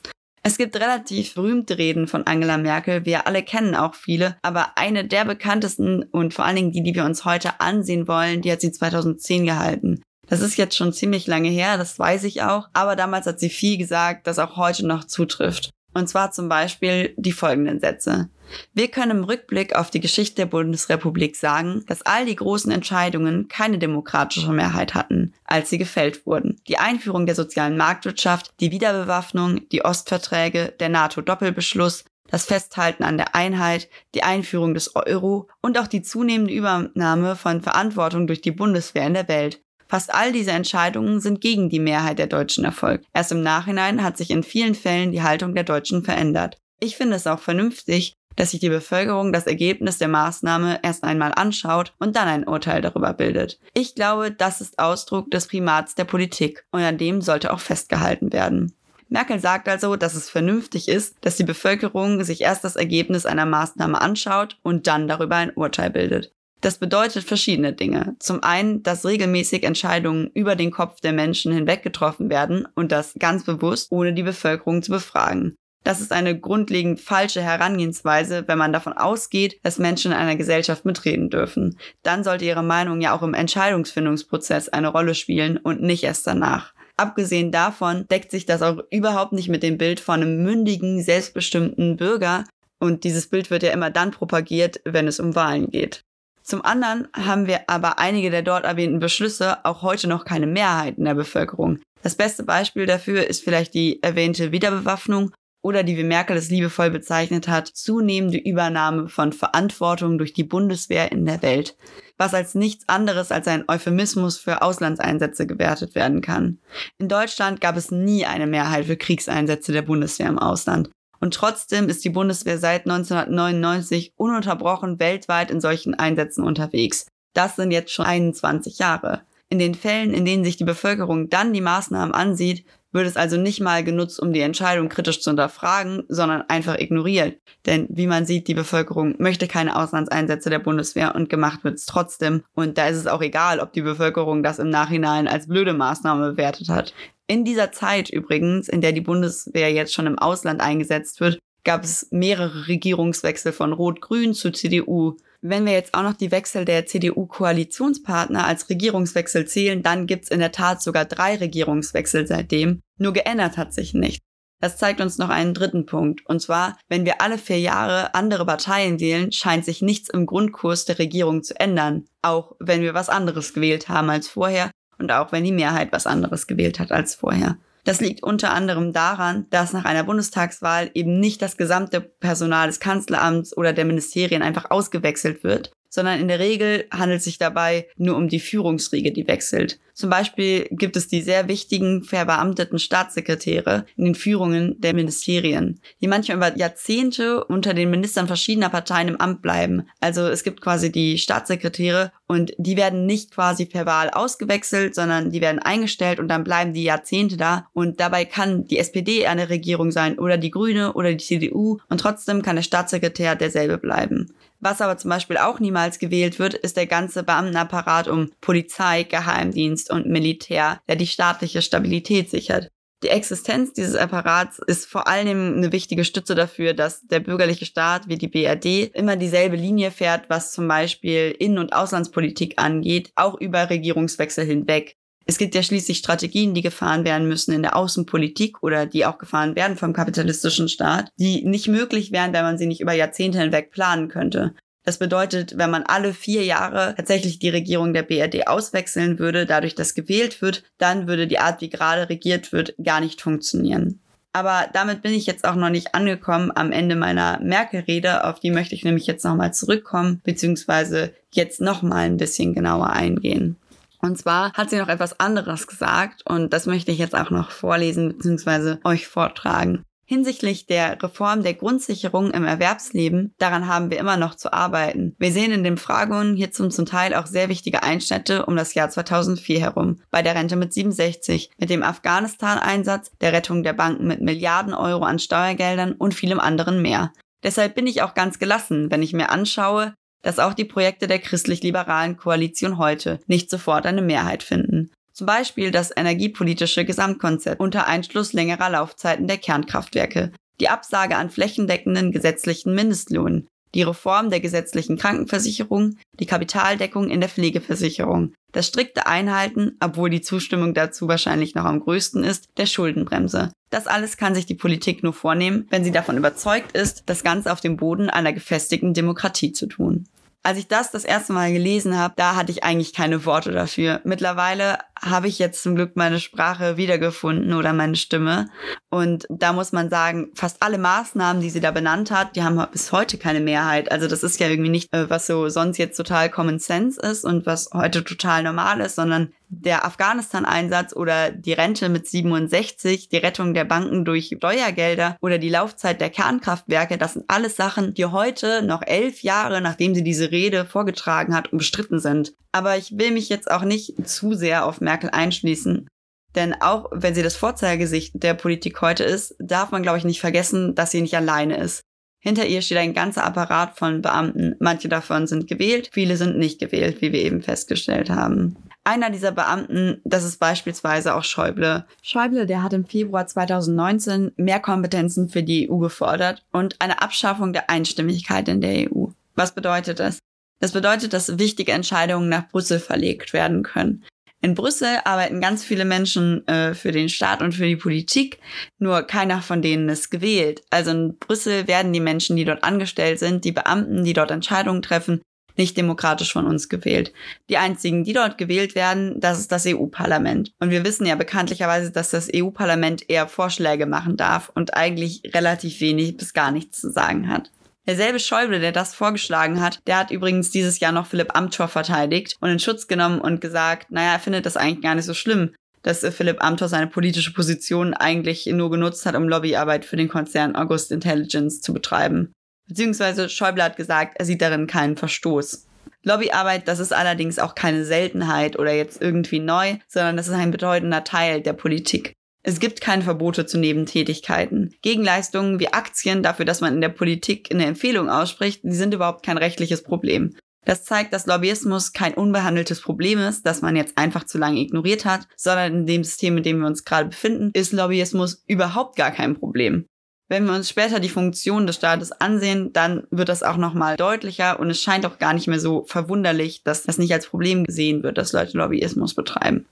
Es 0.44 0.56
gibt 0.56 0.76
relativ 0.76 1.34
berühmte 1.34 1.78
Reden 1.78 2.06
von 2.06 2.28
Angela 2.28 2.58
Merkel. 2.58 3.04
Wir 3.04 3.26
alle 3.26 3.42
kennen 3.42 3.74
auch 3.74 3.96
viele. 3.96 4.36
Aber 4.40 4.78
eine 4.78 5.04
der 5.04 5.24
bekanntesten 5.24 6.04
und 6.04 6.32
vor 6.32 6.44
allen 6.44 6.54
Dingen 6.54 6.70
die, 6.70 6.84
die 6.84 6.94
wir 6.94 7.04
uns 7.04 7.24
heute 7.24 7.60
ansehen 7.60 8.06
wollen, 8.06 8.40
die 8.40 8.52
hat 8.52 8.60
sie 8.60 8.70
2010 8.70 9.46
gehalten. 9.46 10.00
Das 10.28 10.42
ist 10.42 10.56
jetzt 10.56 10.76
schon 10.76 10.92
ziemlich 10.92 11.26
lange 11.26 11.48
her, 11.48 11.76
das 11.76 11.98
weiß 11.98 12.22
ich 12.22 12.42
auch. 12.42 12.68
Aber 12.72 12.94
damals 12.94 13.26
hat 13.26 13.40
sie 13.40 13.50
viel 13.50 13.78
gesagt, 13.78 14.28
das 14.28 14.38
auch 14.38 14.56
heute 14.56 14.86
noch 14.86 15.02
zutrifft. 15.02 15.70
Und 15.98 16.08
zwar 16.08 16.30
zum 16.30 16.48
Beispiel 16.48 17.12
die 17.16 17.32
folgenden 17.32 17.80
Sätze. 17.80 18.30
Wir 18.72 18.88
können 18.88 19.18
im 19.18 19.24
Rückblick 19.24 19.74
auf 19.74 19.90
die 19.90 20.00
Geschichte 20.00 20.36
der 20.36 20.46
Bundesrepublik 20.46 21.36
sagen, 21.36 21.84
dass 21.86 22.02
all 22.02 22.24
die 22.24 22.36
großen 22.36 22.72
Entscheidungen 22.72 23.48
keine 23.48 23.78
demokratische 23.78 24.52
Mehrheit 24.52 24.94
hatten, 24.94 25.34
als 25.44 25.68
sie 25.70 25.78
gefällt 25.78 26.24
wurden. 26.24 26.60
Die 26.66 26.78
Einführung 26.78 27.26
der 27.26 27.34
sozialen 27.34 27.76
Marktwirtschaft, 27.76 28.52
die 28.60 28.70
Wiederbewaffnung, 28.70 29.68
die 29.68 29.84
Ostverträge, 29.84 30.72
der 30.80 30.88
NATO-Doppelbeschluss, 30.88 32.04
das 32.30 32.44
Festhalten 32.44 33.04
an 33.04 33.16
der 33.16 33.34
Einheit, 33.34 33.88
die 34.14 34.22
Einführung 34.22 34.74
des 34.74 34.94
Euro 34.94 35.48
und 35.62 35.78
auch 35.78 35.86
die 35.86 36.02
zunehmende 36.02 36.52
Übernahme 36.52 37.36
von 37.36 37.62
Verantwortung 37.62 38.26
durch 38.26 38.40
die 38.40 38.52
Bundeswehr 38.52 39.06
in 39.06 39.14
der 39.14 39.28
Welt. 39.28 39.62
Fast 39.88 40.14
all 40.14 40.32
diese 40.32 40.50
Entscheidungen 40.50 41.20
sind 41.20 41.40
gegen 41.40 41.70
die 41.70 41.80
Mehrheit 41.80 42.18
der 42.18 42.26
Deutschen 42.26 42.64
erfolgt. 42.64 43.06
Erst 43.14 43.32
im 43.32 43.42
Nachhinein 43.42 44.02
hat 44.02 44.16
sich 44.18 44.30
in 44.30 44.42
vielen 44.42 44.74
Fällen 44.74 45.12
die 45.12 45.22
Haltung 45.22 45.54
der 45.54 45.64
Deutschen 45.64 46.04
verändert. 46.04 46.58
Ich 46.78 46.96
finde 46.96 47.16
es 47.16 47.26
auch 47.26 47.40
vernünftig, 47.40 48.14
dass 48.36 48.52
sich 48.52 48.60
die 48.60 48.68
Bevölkerung 48.68 49.32
das 49.32 49.46
Ergebnis 49.46 49.98
der 49.98 50.08
Maßnahme 50.08 50.78
erst 50.82 51.02
einmal 51.02 51.32
anschaut 51.34 51.92
und 51.98 52.14
dann 52.14 52.28
ein 52.28 52.46
Urteil 52.46 52.80
darüber 52.80 53.12
bildet. 53.12 53.58
Ich 53.74 53.94
glaube, 53.96 54.30
das 54.30 54.60
ist 54.60 54.78
Ausdruck 54.78 55.30
des 55.30 55.48
Primats 55.48 55.96
der 55.96 56.04
Politik 56.04 56.64
und 56.70 56.82
an 56.82 56.98
dem 56.98 57.20
sollte 57.20 57.52
auch 57.52 57.60
festgehalten 57.60 58.32
werden. 58.32 58.74
Merkel 59.08 59.40
sagt 59.40 59.68
also, 59.68 59.96
dass 59.96 60.14
es 60.14 60.28
vernünftig 60.28 60.88
ist, 60.88 61.16
dass 61.22 61.36
die 61.36 61.44
Bevölkerung 61.44 62.22
sich 62.22 62.42
erst 62.42 62.62
das 62.62 62.76
Ergebnis 62.76 63.26
einer 63.26 63.46
Maßnahme 63.46 64.00
anschaut 64.00 64.58
und 64.62 64.86
dann 64.86 65.08
darüber 65.08 65.36
ein 65.36 65.52
Urteil 65.54 65.90
bildet. 65.90 66.32
Das 66.60 66.78
bedeutet 66.78 67.24
verschiedene 67.24 67.72
Dinge. 67.72 68.16
Zum 68.18 68.42
einen, 68.42 68.82
dass 68.82 69.06
regelmäßig 69.06 69.62
Entscheidungen 69.62 70.28
über 70.34 70.56
den 70.56 70.72
Kopf 70.72 71.00
der 71.00 71.12
Menschen 71.12 71.52
hinweg 71.52 71.82
getroffen 71.82 72.30
werden 72.30 72.66
und 72.74 72.90
das 72.90 73.14
ganz 73.18 73.44
bewusst, 73.44 73.92
ohne 73.92 74.12
die 74.12 74.24
Bevölkerung 74.24 74.82
zu 74.82 74.90
befragen. 74.90 75.56
Das 75.84 76.00
ist 76.00 76.12
eine 76.12 76.38
grundlegend 76.38 77.00
falsche 77.00 77.40
Herangehensweise, 77.40 78.44
wenn 78.46 78.58
man 78.58 78.72
davon 78.72 78.92
ausgeht, 78.92 79.58
dass 79.62 79.78
Menschen 79.78 80.12
in 80.12 80.18
einer 80.18 80.36
Gesellschaft 80.36 80.84
mitreden 80.84 81.30
dürfen. 81.30 81.78
Dann 82.02 82.24
sollte 82.24 82.44
ihre 82.44 82.64
Meinung 82.64 83.00
ja 83.00 83.16
auch 83.16 83.22
im 83.22 83.34
Entscheidungsfindungsprozess 83.34 84.68
eine 84.68 84.88
Rolle 84.88 85.14
spielen 85.14 85.56
und 85.56 85.80
nicht 85.80 86.02
erst 86.02 86.26
danach. 86.26 86.74
Abgesehen 86.96 87.52
davon 87.52 88.06
deckt 88.08 88.32
sich 88.32 88.44
das 88.44 88.60
auch 88.60 88.80
überhaupt 88.90 89.32
nicht 89.32 89.48
mit 89.48 89.62
dem 89.62 89.78
Bild 89.78 90.00
von 90.00 90.20
einem 90.20 90.42
mündigen, 90.42 91.00
selbstbestimmten 91.00 91.96
Bürger. 91.96 92.44
Und 92.80 93.04
dieses 93.04 93.28
Bild 93.28 93.50
wird 93.50 93.62
ja 93.62 93.70
immer 93.70 93.90
dann 93.90 94.10
propagiert, 94.10 94.80
wenn 94.84 95.06
es 95.06 95.20
um 95.20 95.36
Wahlen 95.36 95.70
geht. 95.70 96.04
Zum 96.48 96.64
anderen 96.64 97.08
haben 97.14 97.46
wir 97.46 97.68
aber 97.68 97.98
einige 97.98 98.30
der 98.30 98.40
dort 98.40 98.64
erwähnten 98.64 99.00
Beschlüsse 99.00 99.62
auch 99.66 99.82
heute 99.82 100.08
noch 100.08 100.24
keine 100.24 100.46
Mehrheit 100.46 100.96
in 100.96 101.04
der 101.04 101.14
Bevölkerung. 101.14 101.78
Das 102.02 102.14
beste 102.14 102.42
Beispiel 102.42 102.86
dafür 102.86 103.26
ist 103.26 103.44
vielleicht 103.44 103.74
die 103.74 104.02
erwähnte 104.02 104.50
Wiederbewaffnung 104.50 105.30
oder 105.60 105.82
die, 105.82 105.98
wie 105.98 106.04
Merkel 106.04 106.38
es 106.38 106.48
liebevoll 106.48 106.88
bezeichnet 106.88 107.48
hat, 107.48 107.68
zunehmende 107.68 108.38
Übernahme 108.38 109.10
von 109.10 109.34
Verantwortung 109.34 110.16
durch 110.16 110.32
die 110.32 110.44
Bundeswehr 110.44 111.12
in 111.12 111.26
der 111.26 111.42
Welt, 111.42 111.76
was 112.16 112.32
als 112.32 112.54
nichts 112.54 112.88
anderes 112.88 113.30
als 113.30 113.46
ein 113.46 113.64
Euphemismus 113.68 114.38
für 114.38 114.62
Auslandseinsätze 114.62 115.46
gewertet 115.46 115.94
werden 115.94 116.22
kann. 116.22 116.60
In 116.96 117.08
Deutschland 117.08 117.60
gab 117.60 117.76
es 117.76 117.90
nie 117.90 118.24
eine 118.24 118.46
Mehrheit 118.46 118.86
für 118.86 118.96
Kriegseinsätze 118.96 119.72
der 119.72 119.82
Bundeswehr 119.82 120.28
im 120.28 120.38
Ausland. 120.38 120.88
Und 121.20 121.34
trotzdem 121.34 121.88
ist 121.88 122.04
die 122.04 122.10
Bundeswehr 122.10 122.58
seit 122.58 122.86
1999 122.86 124.12
ununterbrochen 124.16 124.98
weltweit 124.98 125.50
in 125.50 125.60
solchen 125.60 125.94
Einsätzen 125.94 126.44
unterwegs. 126.44 127.06
Das 127.34 127.56
sind 127.56 127.70
jetzt 127.70 127.92
schon 127.92 128.06
21 128.06 128.78
Jahre. 128.78 129.22
In 129.48 129.58
den 129.58 129.74
Fällen, 129.74 130.12
in 130.12 130.24
denen 130.24 130.44
sich 130.44 130.56
die 130.56 130.64
Bevölkerung 130.64 131.30
dann 131.30 131.52
die 131.52 131.60
Maßnahmen 131.60 132.14
ansieht, 132.14 132.64
wird 132.92 133.06
es 133.06 133.16
also 133.16 133.36
nicht 133.36 133.60
mal 133.60 133.84
genutzt, 133.84 134.20
um 134.20 134.32
die 134.32 134.40
Entscheidung 134.40 134.88
kritisch 134.88 135.20
zu 135.20 135.30
hinterfragen, 135.30 136.04
sondern 136.08 136.42
einfach 136.48 136.78
ignoriert. 136.78 137.38
Denn 137.66 137.86
wie 137.90 138.06
man 138.06 138.26
sieht, 138.26 138.48
die 138.48 138.54
Bevölkerung 138.54 139.14
möchte 139.18 139.46
keine 139.46 139.76
Auslandseinsätze 139.76 140.50
der 140.50 140.58
Bundeswehr 140.58 141.14
und 141.14 141.28
gemacht 141.28 141.64
wird 141.64 141.74
es 141.74 141.86
trotzdem. 141.86 142.42
Und 142.54 142.78
da 142.78 142.86
ist 142.86 142.96
es 142.96 143.06
auch 143.06 143.22
egal, 143.22 143.60
ob 143.60 143.72
die 143.72 143.82
Bevölkerung 143.82 144.42
das 144.42 144.58
im 144.58 144.70
Nachhinein 144.70 145.28
als 145.28 145.48
blöde 145.48 145.74
Maßnahme 145.74 146.30
bewertet 146.30 146.68
hat. 146.68 146.94
In 147.26 147.44
dieser 147.44 147.72
Zeit 147.72 148.08
übrigens, 148.08 148.68
in 148.68 148.80
der 148.80 148.92
die 148.92 149.02
Bundeswehr 149.02 149.70
jetzt 149.70 149.92
schon 149.92 150.06
im 150.06 150.18
Ausland 150.18 150.62
eingesetzt 150.62 151.20
wird, 151.20 151.38
gab 151.64 151.84
es 151.84 152.08
mehrere 152.10 152.68
Regierungswechsel 152.68 153.52
von 153.52 153.74
Rot-Grün 153.74 154.32
zu 154.32 154.50
CDU. 154.50 155.16
Wenn 155.40 155.66
wir 155.66 155.72
jetzt 155.72 155.94
auch 155.94 156.02
noch 156.02 156.14
die 156.14 156.32
Wechsel 156.32 156.64
der 156.64 156.86
CDU-Koalitionspartner 156.86 158.44
als 158.44 158.68
Regierungswechsel 158.68 159.46
zählen, 159.46 159.82
dann 159.82 160.06
gibt's 160.06 160.30
in 160.30 160.40
der 160.40 160.50
Tat 160.50 160.82
sogar 160.82 161.04
drei 161.04 161.36
Regierungswechsel 161.36 162.26
seitdem. 162.26 162.80
Nur 162.98 163.12
geändert 163.12 163.56
hat 163.56 163.72
sich 163.72 163.94
nicht. 163.94 164.20
Das 164.60 164.76
zeigt 164.76 165.00
uns 165.00 165.18
noch 165.18 165.28
einen 165.28 165.54
dritten 165.54 165.86
Punkt. 165.86 166.26
Und 166.26 166.40
zwar, 166.40 166.76
wenn 166.88 167.04
wir 167.04 167.20
alle 167.20 167.38
vier 167.38 167.60
Jahre 167.60 168.14
andere 168.14 168.44
Parteien 168.44 168.98
wählen, 168.98 169.30
scheint 169.30 169.64
sich 169.64 169.82
nichts 169.82 170.10
im 170.10 170.26
Grundkurs 170.26 170.84
der 170.84 170.98
Regierung 170.98 171.44
zu 171.44 171.58
ändern. 171.60 172.06
Auch 172.22 172.56
wenn 172.58 172.82
wir 172.82 172.94
was 172.94 173.08
anderes 173.08 173.54
gewählt 173.54 173.88
haben 173.88 174.10
als 174.10 174.26
vorher 174.26 174.72
und 174.98 175.12
auch 175.12 175.30
wenn 175.30 175.44
die 175.44 175.52
Mehrheit 175.52 175.92
was 175.92 176.08
anderes 176.08 176.48
gewählt 176.48 176.80
hat 176.80 176.90
als 176.90 177.14
vorher. 177.14 177.56
Das 177.84 178.00
liegt 178.00 178.22
unter 178.22 178.52
anderem 178.52 178.92
daran, 178.92 179.46
dass 179.50 179.72
nach 179.72 179.84
einer 179.84 180.04
Bundestagswahl 180.04 180.90
eben 180.94 181.20
nicht 181.20 181.40
das 181.40 181.56
gesamte 181.56 182.00
Personal 182.00 182.66
des 182.66 182.80
Kanzleramts 182.80 183.56
oder 183.56 183.72
der 183.72 183.84
Ministerien 183.84 184.42
einfach 184.42 184.70
ausgewechselt 184.70 185.44
wird, 185.44 185.72
sondern 185.88 186.20
in 186.20 186.28
der 186.28 186.38
Regel 186.38 186.84
handelt 186.90 187.18
es 187.18 187.24
sich 187.24 187.38
dabei 187.38 187.86
nur 187.96 188.16
um 188.16 188.28
die 188.28 188.40
Führungsriege, 188.40 189.12
die 189.12 189.26
wechselt. 189.26 189.78
Zum 189.98 190.10
Beispiel 190.10 190.68
gibt 190.70 190.96
es 190.96 191.08
die 191.08 191.22
sehr 191.22 191.48
wichtigen 191.48 192.04
verbeamteten 192.04 192.78
Staatssekretäre 192.78 193.84
in 193.96 194.04
den 194.04 194.14
Führungen 194.14 194.80
der 194.80 194.94
Ministerien, 194.94 195.80
die 196.00 196.06
manchmal 196.06 196.36
über 196.36 196.56
Jahrzehnte 196.56 197.42
unter 197.42 197.74
den 197.74 197.90
Ministern 197.90 198.28
verschiedener 198.28 198.68
Parteien 198.68 199.08
im 199.08 199.20
Amt 199.20 199.42
bleiben. 199.42 199.88
Also 200.00 200.28
es 200.28 200.44
gibt 200.44 200.60
quasi 200.60 200.92
die 200.92 201.18
Staatssekretäre 201.18 202.12
und 202.28 202.52
die 202.58 202.76
werden 202.76 203.06
nicht 203.06 203.32
quasi 203.32 203.66
per 203.66 203.86
Wahl 203.86 204.10
ausgewechselt, 204.10 204.94
sondern 204.94 205.32
die 205.32 205.40
werden 205.40 205.58
eingestellt 205.58 206.20
und 206.20 206.28
dann 206.28 206.44
bleiben 206.44 206.74
die 206.74 206.84
Jahrzehnte 206.84 207.36
da. 207.36 207.66
Und 207.72 207.98
dabei 207.98 208.24
kann 208.24 208.66
die 208.66 208.78
SPD 208.78 209.26
eine 209.26 209.48
Regierung 209.48 209.90
sein 209.90 210.16
oder 210.16 210.36
die 210.36 210.52
Grüne 210.52 210.92
oder 210.92 211.12
die 211.12 211.24
CDU 211.24 211.78
und 211.88 211.98
trotzdem 212.00 212.42
kann 212.42 212.54
der 212.54 212.62
Staatssekretär 212.62 213.34
derselbe 213.34 213.78
bleiben. 213.78 214.32
Was 214.60 214.80
aber 214.80 214.96
zum 214.96 215.10
Beispiel 215.10 215.36
auch 215.36 215.60
niemals 215.60 215.98
gewählt 215.98 216.38
wird, 216.38 216.54
ist 216.54 216.76
der 216.76 216.86
ganze 216.86 217.22
Beamtenapparat 217.22 218.08
um 218.08 218.30
Polizei, 218.40 219.04
Geheimdienst 219.04 219.90
und 219.90 220.06
Militär, 220.06 220.80
der 220.88 220.96
die 220.96 221.06
staatliche 221.06 221.62
Stabilität 221.62 222.28
sichert. 222.28 222.68
Die 223.04 223.10
Existenz 223.10 223.72
dieses 223.72 223.94
Apparats 223.94 224.58
ist 224.58 224.86
vor 224.86 225.06
allem 225.06 225.56
eine 225.56 225.70
wichtige 225.70 226.04
Stütze 226.04 226.34
dafür, 226.34 226.74
dass 226.74 227.06
der 227.06 227.20
bürgerliche 227.20 227.64
Staat 227.64 228.08
wie 228.08 228.18
die 228.18 228.26
BRD 228.26 228.90
immer 228.92 229.14
dieselbe 229.14 229.54
Linie 229.54 229.92
fährt, 229.92 230.28
was 230.28 230.50
zum 230.50 230.66
Beispiel 230.66 231.32
Innen- 231.38 231.58
und 231.58 231.72
Auslandspolitik 231.72 232.54
angeht, 232.56 233.12
auch 233.14 233.40
über 233.40 233.70
Regierungswechsel 233.70 234.44
hinweg. 234.44 234.96
Es 235.30 235.36
gibt 235.36 235.54
ja 235.54 235.62
schließlich 235.62 235.98
Strategien, 235.98 236.54
die 236.54 236.62
gefahren 236.62 237.04
werden 237.04 237.28
müssen 237.28 237.52
in 237.52 237.60
der 237.60 237.76
Außenpolitik 237.76 238.62
oder 238.62 238.86
die 238.86 239.04
auch 239.04 239.18
gefahren 239.18 239.56
werden 239.56 239.76
vom 239.76 239.92
kapitalistischen 239.92 240.70
Staat, 240.70 241.12
die 241.18 241.44
nicht 241.44 241.68
möglich 241.68 242.12
wären, 242.12 242.32
wenn 242.32 242.44
man 242.44 242.56
sie 242.56 242.66
nicht 242.66 242.80
über 242.80 242.94
Jahrzehnte 242.94 243.38
hinweg 243.38 243.70
planen 243.70 244.08
könnte. 244.08 244.54
Das 244.84 244.98
bedeutet, 244.98 245.58
wenn 245.58 245.70
man 245.70 245.82
alle 245.82 246.14
vier 246.14 246.44
Jahre 246.44 246.94
tatsächlich 246.96 247.38
die 247.38 247.50
Regierung 247.50 247.92
der 247.92 248.04
BRD 248.04 248.48
auswechseln 248.48 249.18
würde, 249.18 249.44
dadurch, 249.44 249.74
dass 249.74 249.92
gewählt 249.92 250.40
wird, 250.40 250.62
dann 250.78 251.06
würde 251.06 251.26
die 251.26 251.38
Art, 251.38 251.60
wie 251.60 251.68
gerade 251.68 252.08
regiert 252.08 252.50
wird, 252.52 252.74
gar 252.82 253.00
nicht 253.00 253.20
funktionieren. 253.20 254.00
Aber 254.32 254.66
damit 254.72 255.02
bin 255.02 255.12
ich 255.12 255.26
jetzt 255.26 255.44
auch 255.44 255.56
noch 255.56 255.68
nicht 255.68 255.94
angekommen 255.94 256.50
am 256.54 256.72
Ende 256.72 256.96
meiner 256.96 257.38
Merkel-Rede. 257.42 258.24
Auf 258.24 258.40
die 258.40 258.50
möchte 258.50 258.74
ich 258.74 258.82
nämlich 258.82 259.06
jetzt 259.06 259.26
nochmal 259.26 259.52
zurückkommen, 259.52 260.22
beziehungsweise 260.24 261.12
jetzt 261.32 261.60
nochmal 261.60 262.06
ein 262.06 262.16
bisschen 262.16 262.54
genauer 262.54 262.88
eingehen. 262.88 263.56
Und 264.00 264.16
zwar 264.18 264.52
hat 264.52 264.70
sie 264.70 264.78
noch 264.78 264.88
etwas 264.88 265.18
anderes 265.20 265.66
gesagt 265.66 266.22
und 266.24 266.52
das 266.52 266.66
möchte 266.66 266.92
ich 266.92 266.98
jetzt 266.98 267.14
auch 267.14 267.30
noch 267.30 267.50
vorlesen 267.50 268.16
bzw. 268.16 268.76
euch 268.84 269.06
vortragen. 269.06 269.82
Hinsichtlich 270.10 270.64
der 270.64 271.02
Reform 271.02 271.42
der 271.42 271.52
Grundsicherung 271.52 272.30
im 272.30 272.44
Erwerbsleben, 272.44 273.34
daran 273.36 273.66
haben 273.66 273.90
wir 273.90 273.98
immer 273.98 274.16
noch 274.16 274.36
zu 274.36 274.54
arbeiten. 274.54 275.14
Wir 275.18 275.30
sehen 275.32 275.52
in 275.52 275.64
den 275.64 275.76
Fragungen 275.76 276.34
hierzu 276.34 276.66
zum 276.68 276.86
Teil 276.86 277.12
auch 277.12 277.26
sehr 277.26 277.50
wichtige 277.50 277.82
Einschnitte 277.82 278.46
um 278.46 278.56
das 278.56 278.72
Jahr 278.72 278.88
2004 278.88 279.60
herum. 279.60 280.00
Bei 280.10 280.22
der 280.22 280.34
Rente 280.34 280.56
mit 280.56 280.72
67, 280.72 281.50
mit 281.58 281.68
dem 281.68 281.82
Afghanistan-Einsatz, 281.82 283.10
der 283.20 283.34
Rettung 283.34 283.62
der 283.62 283.74
Banken 283.74 284.06
mit 284.06 284.22
Milliarden 284.22 284.72
Euro 284.72 285.04
an 285.04 285.18
Steuergeldern 285.18 285.92
und 285.92 286.14
vielem 286.14 286.40
anderen 286.40 286.80
mehr. 286.80 287.12
Deshalb 287.42 287.74
bin 287.74 287.86
ich 287.86 288.00
auch 288.00 288.14
ganz 288.14 288.38
gelassen, 288.38 288.90
wenn 288.90 289.02
ich 289.02 289.12
mir 289.12 289.28
anschaue, 289.28 289.92
dass 290.22 290.38
auch 290.38 290.54
die 290.54 290.64
Projekte 290.64 291.06
der 291.06 291.18
christlich-liberalen 291.18 292.16
Koalition 292.16 292.78
heute 292.78 293.20
nicht 293.26 293.50
sofort 293.50 293.86
eine 293.86 294.02
Mehrheit 294.02 294.42
finden. 294.42 294.90
Zum 295.12 295.26
Beispiel 295.26 295.70
das 295.70 295.90
energiepolitische 295.96 296.84
Gesamtkonzept 296.84 297.60
unter 297.60 297.86
Einschluss 297.86 298.32
längerer 298.32 298.70
Laufzeiten 298.70 299.26
der 299.26 299.38
Kernkraftwerke, 299.38 300.32
die 300.60 300.68
Absage 300.68 301.16
an 301.16 301.30
flächendeckenden 301.30 302.12
gesetzlichen 302.12 302.74
Mindestlohnen, 302.74 303.48
die 303.74 303.82
Reform 303.82 304.30
der 304.30 304.40
gesetzlichen 304.40 304.96
Krankenversicherung, 304.96 305.96
die 306.18 306.26
Kapitaldeckung 306.26 307.10
in 307.10 307.20
der 307.20 307.28
Pflegeversicherung, 307.28 308.32
das 308.52 308.66
strikte 308.66 309.06
Einhalten, 309.06 309.76
obwohl 309.80 310.10
die 310.10 310.22
Zustimmung 310.22 310.74
dazu 310.74 311.08
wahrscheinlich 311.08 311.54
noch 311.54 311.64
am 311.64 311.80
größten 311.80 312.24
ist, 312.24 312.48
der 312.56 312.66
Schuldenbremse. 312.66 313.52
Das 313.70 313.86
alles 313.86 314.16
kann 314.16 314.34
sich 314.34 314.46
die 314.46 314.54
Politik 314.54 315.02
nur 315.02 315.12
vornehmen, 315.12 315.66
wenn 315.70 315.84
sie 315.84 315.92
davon 315.92 316.16
überzeugt 316.16 316.72
ist, 316.72 317.02
das 317.06 317.22
Ganze 317.22 317.52
auf 317.52 317.60
dem 317.60 317.76
Boden 317.76 318.08
einer 318.08 318.32
gefestigten 318.32 318.94
Demokratie 318.94 319.52
zu 319.52 319.66
tun. 319.66 320.06
Als 320.42 320.58
ich 320.58 320.68
das 320.68 320.90
das 320.90 321.04
erste 321.04 321.32
Mal 321.32 321.52
gelesen 321.52 321.98
habe, 321.98 322.14
da 322.16 322.34
hatte 322.34 322.52
ich 322.52 322.64
eigentlich 322.64 322.94
keine 322.94 323.26
Worte 323.26 323.52
dafür. 323.52 324.00
Mittlerweile 324.04 324.78
habe 325.00 325.28
ich 325.28 325.38
jetzt 325.38 325.62
zum 325.62 325.74
Glück 325.76 325.96
meine 325.96 326.20
Sprache 326.20 326.76
wiedergefunden 326.76 327.54
oder 327.54 327.72
meine 327.72 327.96
Stimme. 327.96 328.48
Und 328.90 329.26
da 329.30 329.52
muss 329.52 329.72
man 329.72 329.90
sagen, 329.90 330.30
fast 330.34 330.62
alle 330.62 330.78
Maßnahmen, 330.78 331.42
die 331.42 331.50
sie 331.50 331.60
da 331.60 331.70
benannt 331.70 332.10
hat, 332.10 332.36
die 332.36 332.42
haben 332.42 332.64
bis 332.72 332.92
heute 332.92 333.18
keine 333.18 333.40
Mehrheit. 333.40 333.92
Also 333.92 334.08
das 334.08 334.22
ist 334.22 334.40
ja 334.40 334.48
irgendwie 334.48 334.70
nicht, 334.70 334.92
äh, 334.92 335.08
was 335.10 335.26
so 335.26 335.48
sonst 335.48 335.78
jetzt 335.78 335.96
total 335.96 336.30
Common 336.30 336.58
Sense 336.58 337.00
ist 337.00 337.24
und 337.24 337.46
was 337.46 337.70
heute 337.72 338.04
total 338.04 338.42
normal 338.42 338.80
ist, 338.80 338.96
sondern 338.96 339.32
der 339.50 339.84
Afghanistan-Einsatz 339.86 340.94
oder 340.94 341.30
die 341.30 341.54
Rente 341.54 341.88
mit 341.88 342.06
67, 342.06 343.08
die 343.08 343.16
Rettung 343.16 343.54
der 343.54 343.64
Banken 343.64 344.04
durch 344.04 344.34
Steuergelder 344.36 345.16
oder 345.20 345.38
die 345.38 345.48
Laufzeit 345.48 346.00
der 346.00 346.10
Kernkraftwerke, 346.10 346.98
das 346.98 347.14
sind 347.14 347.24
alles 347.28 347.56
Sachen, 347.56 347.94
die 347.94 348.06
heute 348.06 348.62
noch 348.62 348.82
elf 348.82 349.22
Jahre, 349.22 349.60
nachdem 349.60 349.94
sie 349.94 350.04
diese 350.04 350.30
Rede 350.30 350.66
vorgetragen 350.66 351.34
hat, 351.34 351.52
umstritten 351.52 351.98
sind. 351.98 352.34
Aber 352.52 352.76
ich 352.76 352.98
will 352.98 353.10
mich 353.10 353.28
jetzt 353.28 353.50
auch 353.50 353.62
nicht 353.62 354.08
zu 354.08 354.34
sehr 354.34 354.66
auf 354.66 354.80
Merkel 354.88 355.10
einschließen. 355.10 355.86
Denn 356.34 356.54
auch 356.62 356.86
wenn 356.92 357.14
sie 357.14 357.22
das 357.22 357.36
Vorzeigesicht 357.36 358.22
der 358.22 358.32
Politik 358.32 358.80
heute 358.80 359.04
ist, 359.04 359.34
darf 359.38 359.70
man, 359.70 359.82
glaube 359.82 359.98
ich, 359.98 360.04
nicht 360.04 360.20
vergessen, 360.20 360.74
dass 360.74 360.90
sie 360.90 361.02
nicht 361.02 361.14
alleine 361.14 361.58
ist. 361.58 361.82
Hinter 362.20 362.46
ihr 362.46 362.62
steht 362.62 362.78
ein 362.78 362.94
ganzer 362.94 363.24
Apparat 363.24 363.76
von 363.76 364.00
Beamten. 364.00 364.56
Manche 364.60 364.88
davon 364.88 365.26
sind 365.26 365.46
gewählt, 365.46 365.90
viele 365.92 366.16
sind 366.16 366.38
nicht 366.38 366.58
gewählt, 366.58 367.02
wie 367.02 367.12
wir 367.12 367.20
eben 367.20 367.42
festgestellt 367.42 368.08
haben. 368.08 368.56
Einer 368.82 369.10
dieser 369.10 369.32
Beamten, 369.32 370.00
das 370.04 370.24
ist 370.24 370.38
beispielsweise 370.38 371.14
auch 371.14 371.22
Schäuble. 371.22 371.84
Schäuble, 372.02 372.46
der 372.46 372.62
hat 372.62 372.72
im 372.72 372.86
Februar 372.86 373.26
2019 373.26 374.32
mehr 374.36 374.60
Kompetenzen 374.60 375.28
für 375.28 375.42
die 375.42 375.70
EU 375.70 375.76
gefordert 375.76 376.44
und 376.50 376.76
eine 376.80 377.02
Abschaffung 377.02 377.52
der 377.52 377.68
Einstimmigkeit 377.68 378.48
in 378.48 378.62
der 378.62 378.90
EU. 378.90 379.08
Was 379.34 379.54
bedeutet 379.54 380.00
das? 380.00 380.18
Das 380.60 380.72
bedeutet, 380.72 381.12
dass 381.12 381.38
wichtige 381.38 381.72
Entscheidungen 381.72 382.28
nach 382.28 382.48
Brüssel 382.48 382.80
verlegt 382.80 383.32
werden 383.32 383.62
können. 383.62 384.04
In 384.40 384.54
Brüssel 384.54 384.98
arbeiten 385.04 385.40
ganz 385.40 385.64
viele 385.64 385.84
Menschen 385.84 386.46
äh, 386.46 386.72
für 386.74 386.92
den 386.92 387.08
Staat 387.08 387.42
und 387.42 387.52
für 387.52 387.66
die 387.66 387.76
Politik, 387.76 388.38
nur 388.78 389.02
keiner 389.02 389.42
von 389.42 389.62
denen 389.62 389.88
ist 389.88 390.10
gewählt. 390.10 390.62
Also 390.70 390.92
in 390.92 391.18
Brüssel 391.18 391.66
werden 391.66 391.92
die 391.92 392.00
Menschen, 392.00 392.36
die 392.36 392.44
dort 392.44 392.62
angestellt 392.62 393.18
sind, 393.18 393.44
die 393.44 393.52
Beamten, 393.52 394.04
die 394.04 394.12
dort 394.12 394.30
Entscheidungen 394.30 394.82
treffen, 394.82 395.22
nicht 395.56 395.76
demokratisch 395.76 396.32
von 396.32 396.46
uns 396.46 396.68
gewählt. 396.68 397.12
Die 397.48 397.56
einzigen, 397.56 398.04
die 398.04 398.12
dort 398.12 398.38
gewählt 398.38 398.76
werden, 398.76 399.20
das 399.20 399.40
ist 399.40 399.50
das 399.50 399.66
EU-Parlament. 399.66 400.52
Und 400.60 400.70
wir 400.70 400.84
wissen 400.84 401.04
ja 401.04 401.16
bekanntlicherweise, 401.16 401.90
dass 401.90 402.10
das 402.10 402.30
EU-Parlament 402.32 403.10
eher 403.10 403.26
Vorschläge 403.26 403.86
machen 403.86 404.16
darf 404.16 404.52
und 404.54 404.74
eigentlich 404.74 405.22
relativ 405.34 405.80
wenig 405.80 406.16
bis 406.16 406.32
gar 406.32 406.52
nichts 406.52 406.80
zu 406.80 406.92
sagen 406.92 407.28
hat. 407.28 407.50
Derselbe 407.88 408.20
Schäuble, 408.20 408.60
der 408.60 408.72
das 408.72 408.94
vorgeschlagen 408.94 409.62
hat, 409.62 409.80
der 409.86 409.96
hat 409.96 410.10
übrigens 410.10 410.50
dieses 410.50 410.78
Jahr 410.78 410.92
noch 410.92 411.06
Philipp 411.06 411.34
Amthor 411.34 411.68
verteidigt 411.68 412.36
und 412.38 412.50
in 412.50 412.58
Schutz 412.58 412.86
genommen 412.86 413.18
und 413.18 413.40
gesagt, 413.40 413.90
naja, 413.90 414.12
er 414.12 414.18
findet 414.18 414.44
das 414.44 414.58
eigentlich 414.58 414.82
gar 414.82 414.94
nicht 414.94 415.06
so 415.06 415.14
schlimm, 415.14 415.54
dass 415.82 416.00
Philipp 416.00 416.44
Amthor 416.44 416.68
seine 416.68 416.88
politische 416.88 417.32
Position 417.32 417.94
eigentlich 417.94 418.44
nur 418.44 418.70
genutzt 418.70 419.06
hat, 419.06 419.14
um 419.14 419.26
Lobbyarbeit 419.26 419.86
für 419.86 419.96
den 419.96 420.10
Konzern 420.10 420.54
August 420.54 420.92
Intelligence 420.92 421.62
zu 421.62 421.72
betreiben. 421.72 422.30
Beziehungsweise 422.68 423.30
Schäuble 423.30 423.64
hat 423.64 423.78
gesagt, 423.78 424.16
er 424.18 424.26
sieht 424.26 424.42
darin 424.42 424.66
keinen 424.66 424.98
Verstoß. 424.98 425.66
Lobbyarbeit, 426.02 426.68
das 426.68 426.80
ist 426.80 426.92
allerdings 426.92 427.38
auch 427.38 427.54
keine 427.54 427.86
Seltenheit 427.86 428.58
oder 428.58 428.74
jetzt 428.74 429.00
irgendwie 429.00 429.40
neu, 429.40 429.76
sondern 429.88 430.18
das 430.18 430.28
ist 430.28 430.34
ein 430.34 430.50
bedeutender 430.50 431.04
Teil 431.04 431.40
der 431.40 431.54
Politik. 431.54 432.17
Es 432.42 432.60
gibt 432.60 432.80
keine 432.80 433.02
Verbote 433.02 433.46
zu 433.46 433.58
Nebentätigkeiten. 433.58 434.74
Gegenleistungen 434.82 435.60
wie 435.60 435.72
Aktien 435.72 436.22
dafür, 436.22 436.44
dass 436.44 436.60
man 436.60 436.74
in 436.74 436.80
der 436.80 436.88
Politik 436.88 437.48
eine 437.50 437.66
Empfehlung 437.66 438.08
ausspricht, 438.08 438.62
die 438.62 438.72
sind 438.72 438.94
überhaupt 438.94 439.24
kein 439.24 439.38
rechtliches 439.38 439.82
Problem. 439.82 440.34
Das 440.64 440.84
zeigt, 440.84 441.14
dass 441.14 441.26
Lobbyismus 441.26 441.92
kein 441.92 442.14
unbehandeltes 442.14 442.82
Problem 442.82 443.18
ist, 443.20 443.46
das 443.46 443.62
man 443.62 443.74
jetzt 443.74 443.96
einfach 443.96 444.24
zu 444.24 444.36
lange 444.36 444.60
ignoriert 444.60 445.04
hat, 445.04 445.26
sondern 445.36 445.74
in 445.74 445.86
dem 445.86 446.04
System, 446.04 446.36
in 446.36 446.42
dem 446.42 446.60
wir 446.60 446.66
uns 446.66 446.84
gerade 446.84 447.08
befinden, 447.08 447.50
ist 447.54 447.72
Lobbyismus 447.72 448.44
überhaupt 448.46 448.96
gar 448.96 449.10
kein 449.10 449.34
Problem. 449.34 449.86
Wenn 450.28 450.44
wir 450.44 450.52
uns 450.52 450.68
später 450.68 451.00
die 451.00 451.08
Funktion 451.08 451.66
des 451.66 451.76
Staates 451.76 452.12
ansehen, 452.12 452.70
dann 452.74 453.06
wird 453.10 453.30
das 453.30 453.42
auch 453.42 453.56
nochmal 453.56 453.96
deutlicher 453.96 454.60
und 454.60 454.68
es 454.68 454.82
scheint 454.82 455.06
auch 455.06 455.18
gar 455.18 455.32
nicht 455.32 455.48
mehr 455.48 455.58
so 455.58 455.84
verwunderlich, 455.86 456.62
dass 456.64 456.82
das 456.82 456.98
nicht 456.98 457.14
als 457.14 457.28
Problem 457.28 457.64
gesehen 457.64 458.02
wird, 458.02 458.18
dass 458.18 458.32
Leute 458.32 458.58
Lobbyismus 458.58 459.14
betreiben. 459.14 459.64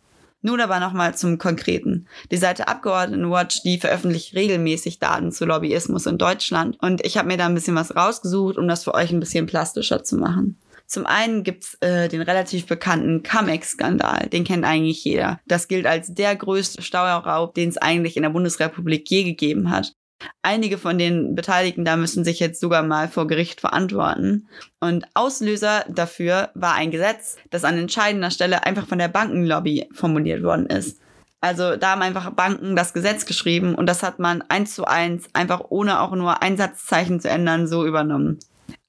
Nun 0.47 0.61
aber 0.61 0.79
nochmal 0.79 1.13
zum 1.17 1.39
Konkreten. 1.39 2.07
Die 2.31 2.37
Seite 2.37 2.69
Abgeordnetenwatch, 2.69 3.65
die 3.65 3.81
veröffentlicht 3.81 4.37
regelmäßig 4.37 5.01
Daten 5.01 5.33
zu 5.33 5.45
Lobbyismus 5.45 6.07
in 6.07 6.19
Deutschland 6.19 6.81
und 6.81 7.05
ich 7.05 7.19
habe 7.19 7.27
mir 7.27 7.37
da 7.37 7.47
ein 7.47 7.55
bisschen 7.55 7.75
was 7.75 7.97
rausgesucht, 7.97 8.57
um 8.57 8.69
das 8.69 8.85
für 8.85 8.95
euch 8.95 9.11
ein 9.11 9.19
bisschen 9.19 9.47
plastischer 9.47 10.05
zu 10.05 10.17
machen. 10.17 10.57
Zum 10.87 11.05
einen 11.05 11.43
gibt's 11.43 11.77
äh, 11.81 12.07
den 12.07 12.23
relativ 12.23 12.67
bekannten 12.67 13.25
Cum-Ex-Skandal, 13.25 14.29
den 14.29 14.45
kennt 14.45 14.65
eigentlich 14.65 15.03
jeder. 15.03 15.41
Das 15.47 15.67
gilt 15.67 15.85
als 15.85 16.15
der 16.15 16.37
größte 16.37 16.81
Steuerraub, 16.81 17.53
den 17.57 17.71
es 17.71 17.77
eigentlich 17.77 18.17
in 18.17 18.23
der 18.23 18.31
Bundesrepublik 18.31 19.11
je 19.11 19.25
gegeben 19.25 19.73
hat. 19.73 19.95
Einige 20.43 20.79
von 20.79 20.99
den 20.99 21.35
Beteiligten 21.35 21.85
da 21.85 21.97
müssen 21.97 22.25
sich 22.25 22.41
jetzt 22.41 22.61
sogar 22.61 22.83
mal 22.83 23.09
vor 23.09 23.27
Gericht 23.27 23.61
verantworten. 23.61 24.49
Und 24.81 25.07
Auslöser 25.15 25.85
dafür 25.89 26.51
war 26.55 26.75
ein 26.75 26.91
Gesetz, 26.91 27.37
das 27.51 27.65
an 27.65 27.79
entscheidender 27.79 28.31
Stelle 28.31 28.65
einfach 28.65 28.87
von 28.87 28.99
der 28.99 29.09
Bankenlobby 29.09 29.89
formuliert 29.93 30.43
worden 30.43 30.67
ist. 30.67 31.01
Also 31.41 31.77
da 31.77 31.93
haben 31.93 32.03
einfach 32.03 32.31
Banken 32.31 32.77
das 32.77 32.95
Gesetz 32.95 33.27
geschrieben 33.27 33.75
und 33.75 33.87
das 33.87 34.03
hat 34.03 34.19
man 34.19 34.43
eins 34.49 34.75
zu 34.75 34.85
eins 34.85 35.29
einfach 35.35 35.65
ohne 35.69 36.01
auch 36.01 36.13
nur 36.13 36.43
Einsatzzeichen 36.43 37.21
zu 37.21 37.29
ändern 37.29 37.69
so 37.69 37.87
übernommen. 37.87 38.39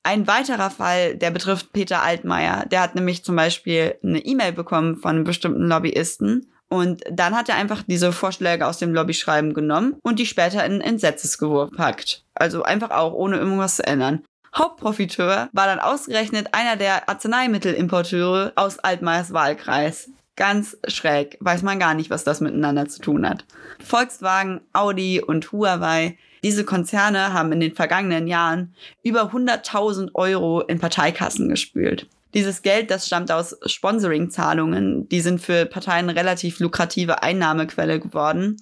Ein 0.04 0.26
weiterer 0.26 0.70
Fall, 0.70 1.18
der 1.18 1.32
betrifft 1.32 1.74
Peter 1.74 2.02
Altmaier. 2.02 2.66
Der 2.72 2.82
hat 2.82 2.96
nämlich 2.96 3.26
zum 3.26 3.36
Beispiel 3.36 3.96
eine 4.02 4.20
E-Mail 4.20 4.54
bekommen 4.54 4.96
von 4.96 5.18
einem 5.18 5.24
bestimmten 5.26 5.68
Lobbyisten 5.68 6.50
und 6.70 7.04
dann 7.10 7.36
hat 7.36 7.50
er 7.50 7.56
einfach 7.56 7.84
diese 7.88 8.12
Vorschläge 8.12 8.68
aus 8.68 8.78
dem 8.78 8.94
Lobbyschreiben 8.94 9.54
genommen 9.54 9.96
und 10.04 10.20
die 10.20 10.26
später 10.26 10.66
in 10.66 10.82
Entsetzesgewurf 10.82 11.72
packt. 11.72 12.24
Also 12.34 12.64
einfach 12.64 12.92
auch, 12.92 13.14
ohne 13.14 13.38
irgendwas 13.38 13.78
zu 13.78 13.86
ändern. 13.86 14.24
Hauptprofiteur 14.56 15.50
war 15.52 15.68
dann 15.68 15.80
ausgerechnet 15.80 16.54
einer 16.54 16.76
der 16.76 17.08
Arzneimittelimporteure 17.10 18.54
aus 18.56 18.80
Altmaiers 18.80 19.32
Wahlkreis. 19.32 20.10
Ganz 20.36 20.78
schräg, 20.88 21.38
weiß 21.40 21.64
man 21.64 21.80
gar 21.80 21.94
nicht, 21.94 22.10
was 22.10 22.24
das 22.24 22.42
miteinander 22.42 22.88
zu 22.88 23.02
tun 23.02 23.28
hat. 23.28 23.46
Volkswagen, 23.84 24.62
Audi 24.74 25.22
und 25.22 25.52
Huawei, 25.52 26.18
diese 26.44 26.64
Konzerne 26.64 27.34
haben 27.34 27.52
in 27.52 27.60
den 27.60 27.74
vergangenen 27.74 28.28
Jahren 28.28 28.76
über 29.04 29.32
100.000 29.32 30.14
Euro 30.14 30.62
in 30.62 30.80
Parteikassen 30.80 31.50
gespült. 31.50 32.08
Dieses 32.34 32.62
Geld, 32.62 32.92
das 32.92 33.08
stammt 33.08 33.32
aus 33.32 33.58
Sponsoring-Zahlungen. 33.66 35.08
Die 35.10 35.22
sind 35.22 35.42
für 35.42 35.66
Parteien 35.66 36.10
relativ 36.10 36.60
lukrative 36.60 37.24
Einnahmequelle 37.24 38.00
geworden. 38.00 38.58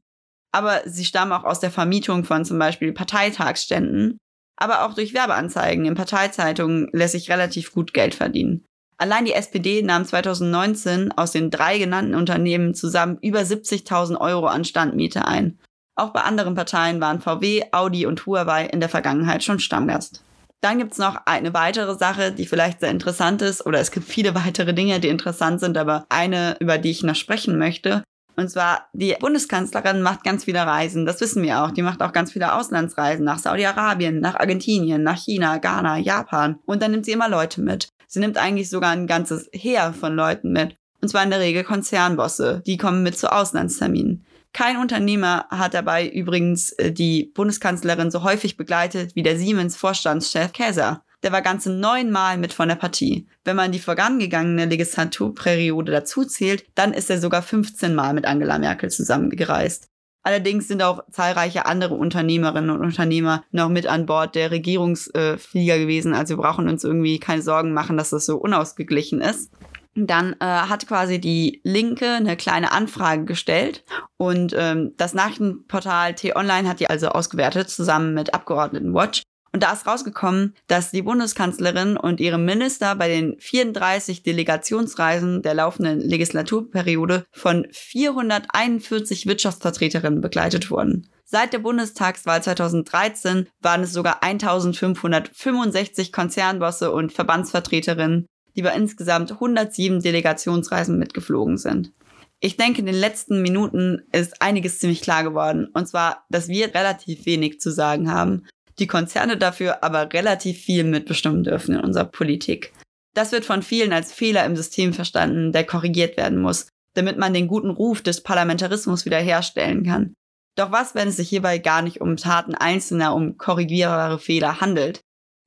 Aber 0.52 0.82
sie 0.86 1.06
stammen 1.06 1.32
auch 1.32 1.44
aus 1.44 1.60
der 1.60 1.72
Vermietung 1.72 2.24
von 2.24 2.46
zum 2.46 2.60
Beispiel 2.60 2.94
Parteitagsständen. 2.94 4.18
Aber 4.58 4.86
auch 4.86 4.94
durch 4.94 5.14
Werbeanzeigen 5.14 5.86
in 5.86 5.96
Parteizeitungen 5.96 6.90
lässt 6.94 7.12
sich 7.12 7.30
relativ 7.30 7.74
gut 7.74 7.94
Geld 7.94 8.16
verdienen. 8.16 8.64
Allein 8.98 9.26
die 9.26 9.34
SPD 9.34 9.82
nahm 9.82 10.06
2019 10.06 11.12
aus 11.12 11.32
den 11.32 11.52
drei 11.52 11.78
genannten 11.78 12.16
Unternehmen 12.16 12.74
zusammen 12.74 13.18
über 13.22 13.42
70.000 13.42 14.20
Euro 14.22 14.46
an 14.48 14.64
Standmiete 14.64 15.26
ein. 15.26 15.60
Auch 15.98 16.12
bei 16.12 16.22
anderen 16.22 16.56
Parteien 16.56 17.02
waren 17.02 17.20
VW, 17.20 17.64
Audi 17.72 18.06
und 18.06 18.26
Huawei 18.26 18.66
in 18.66 18.80
der 18.80 18.90
Vergangenheit 18.90 19.44
schon 19.44 19.60
Stammgast. 19.60 20.24
Dann 20.62 20.80
gibt's 20.80 20.98
noch 20.98 21.18
eine 21.26 21.54
weitere 21.54 21.96
Sache, 21.96 22.32
die 22.32 22.48
vielleicht 22.48 22.80
sehr 22.80 22.92
interessant 22.92 23.42
ist, 23.42 23.66
oder 23.66 23.80
es 23.80 23.92
gibt 23.92 24.08
viele 24.08 24.36
weitere 24.46 24.74
Dinge, 24.74 25.00
die 25.00 25.10
interessant 25.10 25.60
sind, 25.60 25.78
aber 25.78 26.06
eine, 26.10 26.58
über 26.60 26.78
die 26.78 26.92
ich 26.92 27.04
noch 27.04 27.16
sprechen 27.16 27.58
möchte. 27.58 28.04
Und 28.38 28.50
zwar, 28.50 28.90
die 28.94 29.16
Bundeskanzlerin 29.20 30.02
macht 30.02 30.24
ganz 30.24 30.44
viele 30.44 30.60
Reisen, 30.60 31.06
das 31.06 31.22
wissen 31.22 31.42
wir 31.42 31.64
auch. 31.64 31.72
Die 31.72 31.82
macht 31.82 32.02
auch 32.02 32.12
ganz 32.12 32.34
viele 32.34 32.54
Auslandsreisen 32.54 33.24
nach 33.24 33.40
Saudi-Arabien, 33.40 34.20
nach 34.20 34.36
Argentinien, 34.36 35.04
nach 35.04 35.18
China, 35.18 35.58
Ghana, 35.58 35.98
Japan. 36.00 36.60
Und 36.66 36.82
dann 36.82 36.92
nimmt 36.92 37.06
sie 37.06 37.14
immer 37.14 37.30
Leute 37.30 37.62
mit. 37.62 37.88
Sie 38.08 38.20
nimmt 38.20 38.38
eigentlich 38.38 38.70
sogar 38.70 38.92
ein 38.92 39.08
ganzes 39.08 39.50
Heer 39.54 39.94
von 39.94 40.16
Leuten 40.16 40.52
mit. 40.52 40.76
Und 41.02 41.10
zwar 41.10 41.24
in 41.24 41.30
der 41.30 41.40
Regel 41.40 41.64
Konzernbosse. 41.64 42.62
Die 42.66 42.78
kommen 42.78 43.04
mit 43.04 43.18
zu 43.18 43.32
Auslandsterminen. 43.32 44.26
Kein 44.56 44.78
Unternehmer 44.78 45.48
hat 45.50 45.74
dabei 45.74 46.08
übrigens 46.08 46.72
äh, 46.72 46.90
die 46.90 47.30
Bundeskanzlerin 47.36 48.10
so 48.10 48.24
häufig 48.24 48.56
begleitet 48.56 49.14
wie 49.14 49.22
der 49.22 49.38
Siemens-Vorstandschef 49.38 50.54
Käser. 50.54 51.04
Der 51.24 51.34
war 51.34 51.42
ganze 51.42 51.74
neunmal 51.74 52.38
mit 52.38 52.54
von 52.54 52.70
der 52.70 52.76
Partie. 52.76 53.28
Wenn 53.44 53.58
man 53.58 53.74
die 53.74 53.80
vorangegangene 53.80 54.64
Legislaturperiode 54.64 55.92
dazu 55.92 56.24
zählt, 56.24 56.66
dann 56.74 56.94
ist 56.94 57.10
er 57.10 57.20
sogar 57.20 57.42
15 57.42 57.94
Mal 57.94 58.14
mit 58.14 58.26
Angela 58.26 58.58
Merkel 58.58 58.90
zusammengereist. 58.90 59.90
Allerdings 60.24 60.70
sind 60.70 60.82
auch 60.82 61.04
zahlreiche 61.12 61.66
andere 61.66 61.96
Unternehmerinnen 61.96 62.70
und 62.70 62.80
Unternehmer 62.80 63.44
noch 63.52 63.68
mit 63.68 63.88
an 63.88 64.06
Bord 64.06 64.36
der 64.36 64.52
Regierungsflieger 64.52 65.80
gewesen. 65.80 66.14
Also 66.14 66.38
wir 66.38 66.42
brauchen 66.42 66.70
uns 66.70 66.86
irgendwie 66.86 67.20
keine 67.20 67.42
Sorgen 67.42 67.74
machen, 67.74 67.98
dass 67.98 68.12
das 68.12 68.26
so 68.26 68.38
unausgeglichen 68.38 69.20
ist. 69.20 69.52
Dann 69.96 70.34
äh, 70.40 70.46
hat 70.46 70.88
quasi 70.88 71.20
die 71.20 71.62
Linke 71.64 72.12
eine 72.12 72.36
kleine 72.36 72.72
Anfrage 72.74 73.24
gestellt 73.24 73.86
und 74.18 74.54
ähm, 74.58 74.94
das 74.98 75.14
Nachrichtenportal 75.14 76.16
T-Online 76.16 76.68
hat 76.68 76.82
die 76.82 76.90
also 76.90 77.08
ausgewertet 77.08 77.70
zusammen 77.70 78.14
mit 78.14 78.34
Abgeordnetenwatch. 78.34 79.24
Und 79.56 79.64
da 79.64 79.72
ist 79.72 79.88
rausgekommen, 79.88 80.54
dass 80.68 80.92
die 80.92 81.02
Bundeskanzlerin 81.02 81.96
und 81.96 82.20
ihre 82.20 82.38
Minister 82.38 82.94
bei 82.96 83.08
den 83.08 83.40
34 83.40 84.22
Delegationsreisen 84.22 85.44
der 85.44 85.54
laufenden 85.54 86.02
Legislaturperiode 86.02 87.26
von 87.32 87.66
441 87.72 89.28
Wirtschaftsvertreterinnen 89.28 90.20
begleitet 90.20 90.70
wurden. 90.70 91.08
Seit 91.24 91.54
der 91.54 91.60
Bundestagswahl 91.60 92.44
2013 92.44 93.48
waren 93.62 93.84
es 93.84 93.94
sogar 93.94 94.22
1565 94.22 96.12
Konzernbosse 96.12 96.92
und 96.92 97.14
Verbandsvertreterinnen, 97.14 98.28
die 98.56 98.62
bei 98.62 98.76
insgesamt 98.76 99.32
107 99.32 100.02
Delegationsreisen 100.02 100.98
mitgeflogen 100.98 101.58
sind. 101.58 101.92
Ich 102.40 102.58
denke, 102.58 102.80
in 102.80 102.86
den 102.86 102.96
letzten 102.96 103.42
Minuten 103.42 104.04
ist 104.12 104.42
einiges 104.42 104.80
ziemlich 104.80 105.02
klar 105.02 105.24
geworden. 105.24 105.68
Und 105.74 105.88
zwar, 105.88 106.26
dass 106.30 106.48
wir 106.48 106.76
relativ 106.76 107.26
wenig 107.26 107.60
zu 107.60 107.72
sagen 107.72 108.12
haben 108.12 108.46
die 108.80 108.88
Konzerne 108.88 109.38
dafür 109.38 109.84
aber 109.84 110.12
relativ 110.12 110.60
viel 110.60 110.84
mitbestimmen 110.84 111.44
dürfen 111.44 111.76
in 111.76 111.82
unserer 111.82 112.06
Politik. 112.06 112.74
Das 113.14 113.32
wird 113.32 113.46
von 113.46 113.62
vielen 113.62 113.94
als 113.94 114.12
Fehler 114.12 114.46
im 114.46 114.56
System 114.56 114.94
verstanden, 114.94 115.54
der 115.54 115.64
korrigiert 115.64 116.18
werden 116.18 116.42
muss, 116.42 116.68
damit 116.94 117.18
man 117.18 117.34
den 117.34 117.48
guten 117.48 117.70
Ruf 117.70 118.02
des 118.02 118.22
Parlamentarismus 118.22 119.06
wiederherstellen 119.06 119.84
kann. 119.86 120.14
Doch 120.58 120.72
was, 120.72 120.96
wenn 120.96 121.10
es 121.10 121.18
sich 121.18 121.30
hierbei 121.30 121.58
gar 121.58 121.82
nicht 121.82 122.02
um 122.02 122.18
Taten 122.18 122.56
Einzelner, 122.56 123.14
um 123.16 123.38
korrigierbare 123.38 124.20
Fehler 124.20 124.60
handelt? 124.62 125.02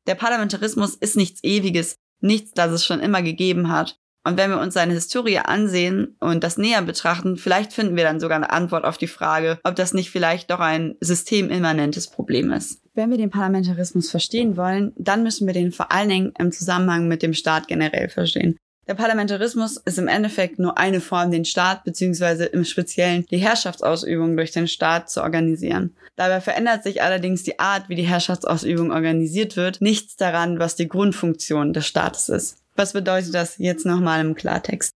Der 0.07 0.15
Parlamentarismus 0.15 0.95
ist 0.95 1.17
nichts 1.17 1.45
Ewiges, 1.45 1.97
nichts, 2.21 2.53
das 2.53 2.73
es 2.73 2.85
schon 2.85 3.01
immer 3.01 3.23
gegeben 3.23 3.71
hat. 3.71 3.99
Und 4.25 4.37
wenn 4.37 4.51
wir 4.51 4.61
uns 4.61 4.75
seine 4.75 4.93
Historie 4.93 5.39
ansehen 5.39 6.17
und 6.21 6.45
das 6.45 6.59
näher 6.59 6.83
betrachten, 6.83 7.37
vielleicht 7.37 7.73
finden 7.73 7.97
wir 7.97 8.05
dann 8.05 8.21
sogar 8.21 8.37
eine 8.37 8.51
Antwort 8.51 8.85
auf 8.85 8.99
die 8.99 9.07
Frage, 9.07 9.59
ob 9.65 9.77
das 9.77 9.95
nicht 9.95 10.11
vielleicht 10.11 10.51
doch 10.51 10.61
ein 10.61 10.97
systemimmanentes 11.01 12.09
Problem 12.09 12.53
ist. 12.53 12.83
Wenn 12.95 13.11
wir 13.11 13.17
den 13.17 13.31
Parlamentarismus 13.31 14.11
verstehen 14.11 14.57
wollen, 14.57 14.93
dann 14.99 15.23
müssen 15.23 15.47
wir 15.47 15.55
den 15.55 15.73
vor 15.73 15.93
allen 15.93 16.09
Dingen 16.09 16.33
im 16.39 16.53
Zusammenhang 16.53 17.09
mit 17.09 17.23
dem 17.23 17.33
Staat 17.33 17.69
generell 17.69 18.09
verstehen. 18.09 18.59
Der 18.89 18.95
Parlamentarismus 18.95 19.77
ist 19.77 19.99
im 19.99 20.09
Endeffekt 20.09 20.59
nur 20.59 20.79
eine 20.79 21.03
Form, 21.03 21.31
den 21.31 21.45
Staat 21.45 21.85
bzw. 21.85 22.47
im 22.47 22.65
Speziellen 22.65 23.27
die 23.31 23.37
Herrschaftsausübung 23.37 24.35
durch 24.35 24.51
den 24.51 24.67
Staat 24.67 25.11
zu 25.11 25.23
organisieren. 25.23 25.95
Dabei 26.17 26.41
verändert 26.41 26.85
sich 26.85 27.03
allerdings 27.03 27.43
die 27.43 27.59
Art, 27.59 27.91
wie 27.91 27.97
die 27.97 28.07
Herrschaftsausübung 28.07 28.91
organisiert 28.91 29.59
wird, 29.59 29.83
nichts 29.83 30.17
daran, 30.17 30.59
was 30.59 30.75
die 30.75 30.89
Grundfunktion 30.89 31.75
des 31.75 31.87
Staates 31.87 32.31
ist. 32.31 32.63
Was 32.77 32.95
bedeutet 32.95 33.35
das 33.35 33.59
jetzt 33.59 33.85
nochmal 33.85 34.23
im 34.23 34.35
Klartext? 34.35 34.91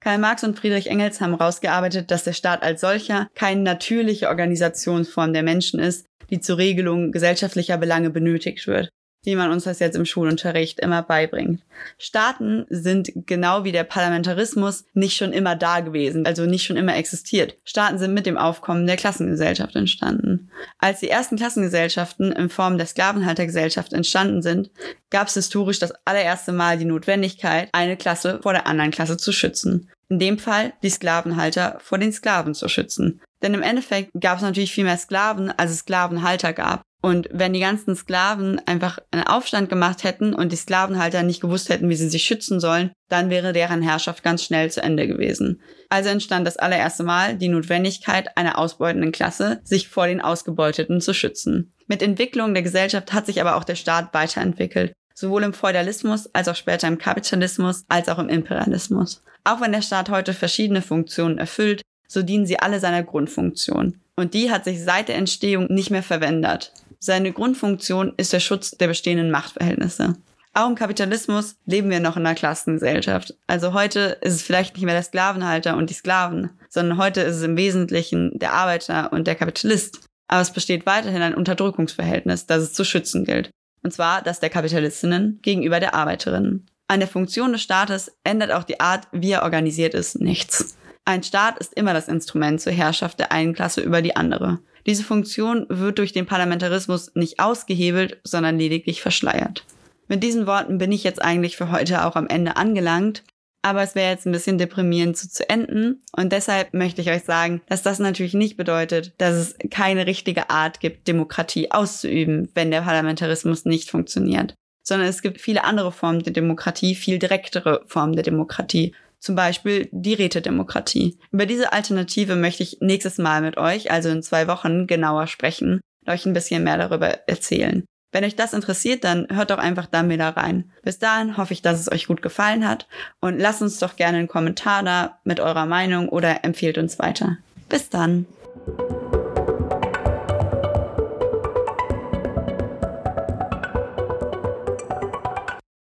Karl 0.00 0.18
Marx 0.18 0.44
und 0.44 0.58
Friedrich 0.58 0.88
Engels 0.88 1.22
haben 1.22 1.38
herausgearbeitet, 1.38 2.10
dass 2.10 2.24
der 2.24 2.34
Staat 2.34 2.62
als 2.62 2.82
solcher 2.82 3.28
keine 3.34 3.62
natürliche 3.62 4.28
Organisationsform 4.28 5.32
der 5.32 5.42
Menschen 5.42 5.80
ist, 5.80 6.04
die 6.28 6.40
zur 6.40 6.58
Regelung 6.58 7.10
gesellschaftlicher 7.10 7.78
Belange 7.78 8.10
benötigt 8.10 8.66
wird, 8.66 8.90
wie 9.22 9.36
man 9.36 9.50
uns 9.50 9.64
das 9.64 9.78
jetzt 9.78 9.96
im 9.96 10.06
Schulunterricht 10.06 10.80
immer 10.80 11.02
beibringt. 11.02 11.62
Staaten 11.98 12.64
sind 12.70 13.10
genau 13.26 13.64
wie 13.64 13.72
der 13.72 13.84
Parlamentarismus 13.84 14.84
nicht 14.94 15.16
schon 15.16 15.32
immer 15.32 15.56
da 15.56 15.80
gewesen, 15.80 16.26
also 16.26 16.46
nicht 16.46 16.64
schon 16.64 16.76
immer 16.76 16.96
existiert. 16.96 17.56
Staaten 17.64 17.98
sind 17.98 18.14
mit 18.14 18.26
dem 18.26 18.38
Aufkommen 18.38 18.86
der 18.86 18.96
Klassengesellschaft 18.96 19.76
entstanden. 19.76 20.50
Als 20.78 21.00
die 21.00 21.10
ersten 21.10 21.36
Klassengesellschaften 21.36 22.32
in 22.32 22.48
Form 22.48 22.78
der 22.78 22.86
Sklavenhaltergesellschaft 22.86 23.92
entstanden 23.92 24.42
sind, 24.42 24.70
gab 25.10 25.28
es 25.28 25.34
historisch 25.34 25.78
das 25.78 25.92
allererste 26.04 26.52
Mal 26.52 26.78
die 26.78 26.84
Notwendigkeit, 26.84 27.68
eine 27.72 27.96
Klasse 27.96 28.40
vor 28.42 28.52
der 28.52 28.66
anderen 28.66 28.90
Klasse 28.90 29.16
zu 29.16 29.32
schützen. 29.32 29.90
In 30.08 30.18
dem 30.18 30.38
Fall 30.38 30.72
die 30.82 30.90
Sklavenhalter 30.90 31.78
vor 31.80 31.98
den 31.98 32.12
Sklaven 32.12 32.54
zu 32.54 32.68
schützen. 32.68 33.20
Denn 33.42 33.54
im 33.54 33.62
Endeffekt 33.62 34.10
gab 34.18 34.36
es 34.36 34.42
natürlich 34.42 34.72
viel 34.72 34.84
mehr 34.84 34.98
Sklaven, 34.98 35.50
als 35.50 35.70
es 35.70 35.78
Sklavenhalter 35.78 36.52
gab. 36.52 36.82
Und 37.02 37.28
wenn 37.32 37.54
die 37.54 37.60
ganzen 37.60 37.96
Sklaven 37.96 38.60
einfach 38.66 38.98
einen 39.10 39.26
Aufstand 39.26 39.70
gemacht 39.70 40.04
hätten 40.04 40.34
und 40.34 40.52
die 40.52 40.56
Sklavenhalter 40.56 41.22
nicht 41.22 41.40
gewusst 41.40 41.70
hätten, 41.70 41.88
wie 41.88 41.96
sie 41.96 42.10
sich 42.10 42.24
schützen 42.24 42.60
sollen, 42.60 42.92
dann 43.08 43.30
wäre 43.30 43.52
deren 43.52 43.80
Herrschaft 43.80 44.22
ganz 44.22 44.44
schnell 44.44 44.70
zu 44.70 44.82
Ende 44.82 45.06
gewesen. 45.06 45.62
Also 45.88 46.10
entstand 46.10 46.46
das 46.46 46.58
allererste 46.58 47.02
Mal 47.02 47.36
die 47.36 47.48
Notwendigkeit 47.48 48.36
einer 48.36 48.58
ausbeutenden 48.58 49.12
Klasse, 49.12 49.60
sich 49.64 49.88
vor 49.88 50.06
den 50.06 50.20
Ausgebeuteten 50.20 51.00
zu 51.00 51.14
schützen. 51.14 51.72
Mit 51.86 52.02
Entwicklung 52.02 52.52
der 52.52 52.62
Gesellschaft 52.62 53.12
hat 53.12 53.26
sich 53.26 53.40
aber 53.40 53.56
auch 53.56 53.64
der 53.64 53.76
Staat 53.76 54.12
weiterentwickelt, 54.12 54.92
sowohl 55.14 55.42
im 55.42 55.54
Feudalismus 55.54 56.32
als 56.34 56.48
auch 56.48 56.54
später 56.54 56.86
im 56.86 56.98
Kapitalismus 56.98 57.84
als 57.88 58.08
auch 58.08 58.18
im 58.18 58.28
Imperialismus. 58.28 59.22
Auch 59.42 59.60
wenn 59.62 59.72
der 59.72 59.82
Staat 59.82 60.10
heute 60.10 60.34
verschiedene 60.34 60.82
Funktionen 60.82 61.38
erfüllt, 61.38 61.82
so 62.06 62.22
dienen 62.22 62.44
sie 62.44 62.58
alle 62.58 62.78
seiner 62.78 63.02
Grundfunktion. 63.02 64.00
Und 64.16 64.34
die 64.34 64.50
hat 64.50 64.64
sich 64.64 64.82
seit 64.82 65.08
der 65.08 65.16
Entstehung 65.16 65.66
nicht 65.72 65.90
mehr 65.90 66.02
verwendet. 66.02 66.72
Seine 67.02 67.32
Grundfunktion 67.32 68.12
ist 68.18 68.34
der 68.34 68.40
Schutz 68.40 68.72
der 68.72 68.86
bestehenden 68.86 69.30
Machtverhältnisse. 69.30 70.16
Auch 70.52 70.68
im 70.68 70.74
Kapitalismus 70.74 71.56
leben 71.64 71.88
wir 71.88 72.00
noch 72.00 72.18
in 72.18 72.26
einer 72.26 72.34
Klassengesellschaft. 72.34 73.34
Also 73.46 73.72
heute 73.72 74.18
ist 74.20 74.34
es 74.34 74.42
vielleicht 74.42 74.74
nicht 74.74 74.84
mehr 74.84 74.94
der 74.94 75.02
Sklavenhalter 75.02 75.76
und 75.78 75.88
die 75.88 75.94
Sklaven, 75.94 76.50
sondern 76.68 76.98
heute 76.98 77.22
ist 77.22 77.36
es 77.36 77.42
im 77.42 77.56
Wesentlichen 77.56 78.38
der 78.38 78.52
Arbeiter 78.52 79.12
und 79.14 79.26
der 79.26 79.34
Kapitalist. 79.34 80.00
Aber 80.28 80.42
es 80.42 80.52
besteht 80.52 80.84
weiterhin 80.84 81.22
ein 81.22 81.34
Unterdrückungsverhältnis, 81.34 82.46
das 82.46 82.64
es 82.64 82.72
zu 82.74 82.84
schützen 82.84 83.24
gilt. 83.24 83.50
Und 83.82 83.92
zwar 83.92 84.20
das 84.20 84.40
der 84.40 84.50
Kapitalistinnen 84.50 85.38
gegenüber 85.40 85.80
der 85.80 85.94
Arbeiterinnen. 85.94 86.66
An 86.88 87.00
der 87.00 87.08
Funktion 87.08 87.52
des 87.52 87.62
Staates 87.62 88.12
ändert 88.24 88.50
auch 88.50 88.64
die 88.64 88.80
Art, 88.80 89.08
wie 89.12 89.30
er 89.30 89.44
organisiert 89.44 89.94
ist, 89.94 90.20
nichts. 90.20 90.76
Ein 91.04 91.22
Staat 91.22 91.58
ist 91.58 91.74
immer 91.74 91.94
das 91.94 92.08
Instrument 92.08 92.60
zur 92.60 92.72
Herrschaft 92.72 93.18
der 93.18 93.32
einen 93.32 93.54
Klasse 93.54 93.80
über 93.80 94.02
die 94.02 94.16
andere. 94.16 94.58
Diese 94.86 95.04
Funktion 95.04 95.66
wird 95.68 95.98
durch 95.98 96.12
den 96.12 96.26
Parlamentarismus 96.26 97.14
nicht 97.14 97.40
ausgehebelt, 97.40 98.20
sondern 98.24 98.58
lediglich 98.58 99.02
verschleiert. 99.02 99.64
Mit 100.08 100.22
diesen 100.22 100.46
Worten 100.46 100.78
bin 100.78 100.92
ich 100.92 101.04
jetzt 101.04 101.22
eigentlich 101.22 101.56
für 101.56 101.70
heute 101.70 102.04
auch 102.04 102.16
am 102.16 102.26
Ende 102.26 102.56
angelangt. 102.56 103.22
Aber 103.62 103.82
es 103.82 103.94
wäre 103.94 104.10
jetzt 104.10 104.26
ein 104.26 104.32
bisschen 104.32 104.56
deprimierend 104.56 105.16
so 105.16 105.28
zu 105.28 105.48
enden. 105.48 106.02
Und 106.16 106.32
deshalb 106.32 106.72
möchte 106.72 107.02
ich 107.02 107.10
euch 107.10 107.24
sagen, 107.24 107.60
dass 107.68 107.82
das 107.82 107.98
natürlich 107.98 108.32
nicht 108.32 108.56
bedeutet, 108.56 109.12
dass 109.18 109.34
es 109.34 109.56
keine 109.70 110.06
richtige 110.06 110.48
Art 110.48 110.80
gibt, 110.80 111.06
Demokratie 111.06 111.70
auszuüben, 111.70 112.48
wenn 112.54 112.70
der 112.70 112.80
Parlamentarismus 112.80 113.66
nicht 113.66 113.90
funktioniert. 113.90 114.54
Sondern 114.82 115.08
es 115.08 115.20
gibt 115.20 115.40
viele 115.40 115.64
andere 115.64 115.92
Formen 115.92 116.22
der 116.22 116.32
Demokratie, 116.32 116.94
viel 116.94 117.18
direktere 117.18 117.82
Formen 117.86 118.14
der 118.14 118.22
Demokratie 118.22 118.94
zum 119.20 119.34
Beispiel 119.34 119.88
die 119.92 120.14
Rätedemokratie. 120.14 121.18
Über 121.30 121.46
diese 121.46 121.72
Alternative 121.72 122.36
möchte 122.36 122.62
ich 122.62 122.78
nächstes 122.80 123.18
Mal 123.18 123.42
mit 123.42 123.56
euch, 123.56 123.90
also 123.90 124.08
in 124.08 124.22
zwei 124.22 124.48
Wochen, 124.48 124.86
genauer 124.86 125.26
sprechen 125.26 125.80
und 126.04 126.12
euch 126.12 126.26
ein 126.26 126.32
bisschen 126.32 126.64
mehr 126.64 126.78
darüber 126.78 127.28
erzählen. 127.28 127.84
Wenn 128.12 128.24
euch 128.24 128.34
das 128.34 128.54
interessiert, 128.54 129.04
dann 129.04 129.28
hört 129.30 129.50
doch 129.50 129.58
einfach 129.58 129.86
dann 129.86 130.10
wieder 130.10 130.36
rein. 130.36 130.72
Bis 130.82 130.98
dahin 130.98 131.36
hoffe 131.36 131.52
ich, 131.52 131.62
dass 131.62 131.78
es 131.78 131.92
euch 131.92 132.08
gut 132.08 132.22
gefallen 132.22 132.66
hat 132.66 132.88
und 133.20 133.38
lasst 133.38 133.62
uns 133.62 133.78
doch 133.78 133.94
gerne 133.94 134.18
einen 134.18 134.28
Kommentar 134.28 134.82
da 134.82 135.20
mit 135.22 135.38
eurer 135.38 135.66
Meinung 135.66 136.08
oder 136.08 136.44
empfehlt 136.44 136.76
uns 136.76 136.98
weiter. 136.98 137.36
Bis 137.68 137.88
dann. 137.88 138.26